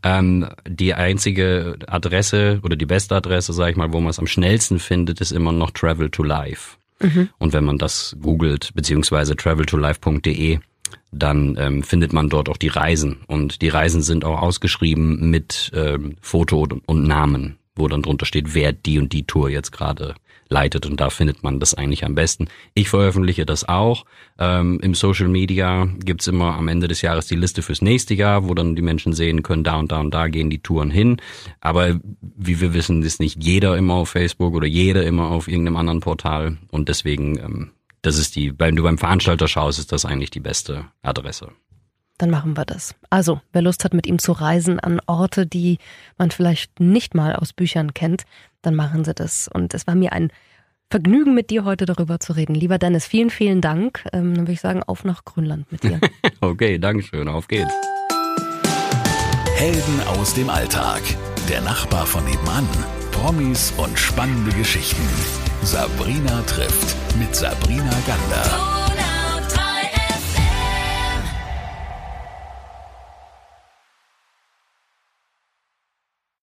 Ähm, 0.03 0.49
die 0.67 0.95
einzige 0.95 1.79
Adresse 1.87 2.61
oder 2.63 2.77
die 2.77 2.87
beste 2.87 3.15
Adresse, 3.15 3.53
sage 3.53 3.73
ich 3.73 3.77
mal, 3.77 3.93
wo 3.93 4.01
man 4.01 4.11
es 4.11 4.19
am 4.19 4.27
schnellsten 4.27 4.79
findet, 4.79 5.21
ist 5.21 5.33
immer 5.33 5.53
noch 5.53 5.71
Travel 5.71 6.11
to 6.11 6.23
Life. 6.23 6.77
Und 7.39 7.53
wenn 7.53 7.65
man 7.65 7.79
das 7.79 8.17
googelt, 8.21 8.73
beziehungsweise 8.75 9.37
traveltolife.de, 9.37 10.59
dann 11.13 11.57
ähm, 11.59 11.83
findet 11.83 12.13
man 12.13 12.29
dort 12.29 12.49
auch 12.49 12.57
die 12.57 12.69
Reisen. 12.69 13.19
Und 13.27 13.63
die 13.63 13.69
Reisen 13.69 14.03
sind 14.03 14.25
auch 14.25 14.41
ausgeschrieben 14.41 15.31
mit 15.31 15.71
ähm, 15.75 16.17
Foto 16.21 16.61
und, 16.61 16.87
und 16.87 17.07
Namen, 17.07 17.59
wo 17.75 17.89
dann 17.89 18.03
drunter 18.03 18.27
steht, 18.27 18.55
wer 18.55 18.73
die 18.73 18.99
und 18.99 19.13
die 19.13 19.25
Tour 19.25 19.51
jetzt 19.51 19.73
gerade 19.73 20.15
leitet. 20.49 20.87
Und 20.87 21.01
da 21.01 21.11
findet 21.11 21.43
man 21.43 21.61
das 21.61 21.75
eigentlich 21.75 22.05
am 22.05 22.15
besten. 22.15 22.49
Ich 22.75 22.89
veröffentliche 22.89 23.47
das 23.47 23.69
auch. 23.69 24.05
Ähm, 24.39 24.81
Im 24.83 24.95
Social 24.95 25.29
Media 25.29 25.87
gibt's 26.05 26.27
immer 26.27 26.55
am 26.55 26.69
Ende 26.69 26.89
des 26.89 27.03
Jahres 27.03 27.27
die 27.27 27.37
Liste 27.37 27.63
fürs 27.63 27.83
nächste 27.83 28.15
Jahr, 28.15 28.49
wo 28.49 28.55
dann 28.55 28.77
die 28.77 28.83
Menschen 28.83 29.13
sehen 29.13 29.43
können, 29.43 29.65
da 29.65 29.77
und 29.77 29.93
da 29.93 30.01
und 30.01 30.13
da 30.13 30.29
gehen 30.29 30.51
die 30.51 30.61
Touren 30.61 30.91
hin. 30.91 31.19
Aber 31.61 31.99
wie 32.21 32.61
wir 32.61 32.75
wissen, 32.75 33.03
ist 33.03 33.21
nicht 33.21 33.43
jeder 33.43 33.77
immer 33.77 33.95
auf 33.95 34.11
Facebook 34.11 34.55
oder 34.55 34.67
jeder 34.67 35.05
immer 35.05 35.31
auf 35.31 35.49
irgendeinem 35.49 35.77
anderen 35.77 36.01
Portal. 36.01 36.59
Und 36.71 36.89
deswegen, 36.89 37.39
ähm, 37.39 37.71
das 38.03 38.19
ist 38.19 38.37
die, 38.37 38.59
wenn 38.59 38.77
du 38.77 38.83
beim 38.83 38.99
Veranstalter 38.99 39.49
schaust, 39.49 39.79
ist 39.79 39.93
das 39.93 40.05
eigentlich 40.05 40.31
die 40.31 40.41
beste 40.41 40.87
Adresse. 41.03 41.53
Dann 42.19 42.31
machen 42.31 42.57
wir 42.57 42.65
das. 42.65 42.95
Also, 43.11 43.41
wer 43.53 43.61
Lust 43.61 43.85
hat, 43.85 43.93
mit 43.93 44.07
ihm 44.07 44.19
zu 44.19 44.33
reisen 44.33 44.81
an 44.81 45.01
Orte, 45.07 45.47
die 45.47 45.79
man 46.17 46.31
vielleicht 46.31 46.81
nicht 46.81 47.15
mal 47.15 47.37
aus 47.37 47.53
Büchern 47.53 47.93
kennt, 47.93 48.25
dann 48.67 48.75
machen 48.75 49.05
Sie 49.05 49.15
das. 49.15 49.49
Und 49.49 49.73
es 49.75 49.87
war 49.87 49.95
mir 49.95 50.13
ein 50.13 50.31
Vergnügen, 50.91 51.35
mit 51.35 51.51
dir 51.51 51.65
heute 51.65 51.87
darüber 51.87 52.21
zu 52.21 52.33
reden. 52.33 52.55
Lieber 52.55 52.79
Dennis, 52.79 53.07
vielen, 53.07 53.31
vielen 53.31 53.61
Dank. 53.61 54.05
Ähm, 54.13 54.35
dann 54.35 54.43
würde 54.43 54.53
ich 54.53 54.61
sagen, 54.61 54.83
auf 54.83 55.05
nach 55.05 55.25
Grönland 55.25 55.71
mit 55.73 55.83
dir. 55.83 56.01
Okay, 56.41 56.79
Dankeschön, 56.79 57.29
auf 57.29 57.49
geht's. 57.49 57.73
Helden 59.57 60.01
aus 60.07 60.35
dem 60.35 60.51
Alltag. 60.51 61.01
Der 61.49 61.63
Nachbar 61.63 62.07
von 62.07 62.25
nebenan. 62.25 62.69
Promis 63.11 63.73
und 63.79 63.99
spannende 63.99 64.53
Geschichten. 64.53 65.03
Sabrina 65.63 66.43
trifft 66.43 66.95
mit 67.19 67.35
Sabrina 67.35 67.95
Gander. 68.07 68.86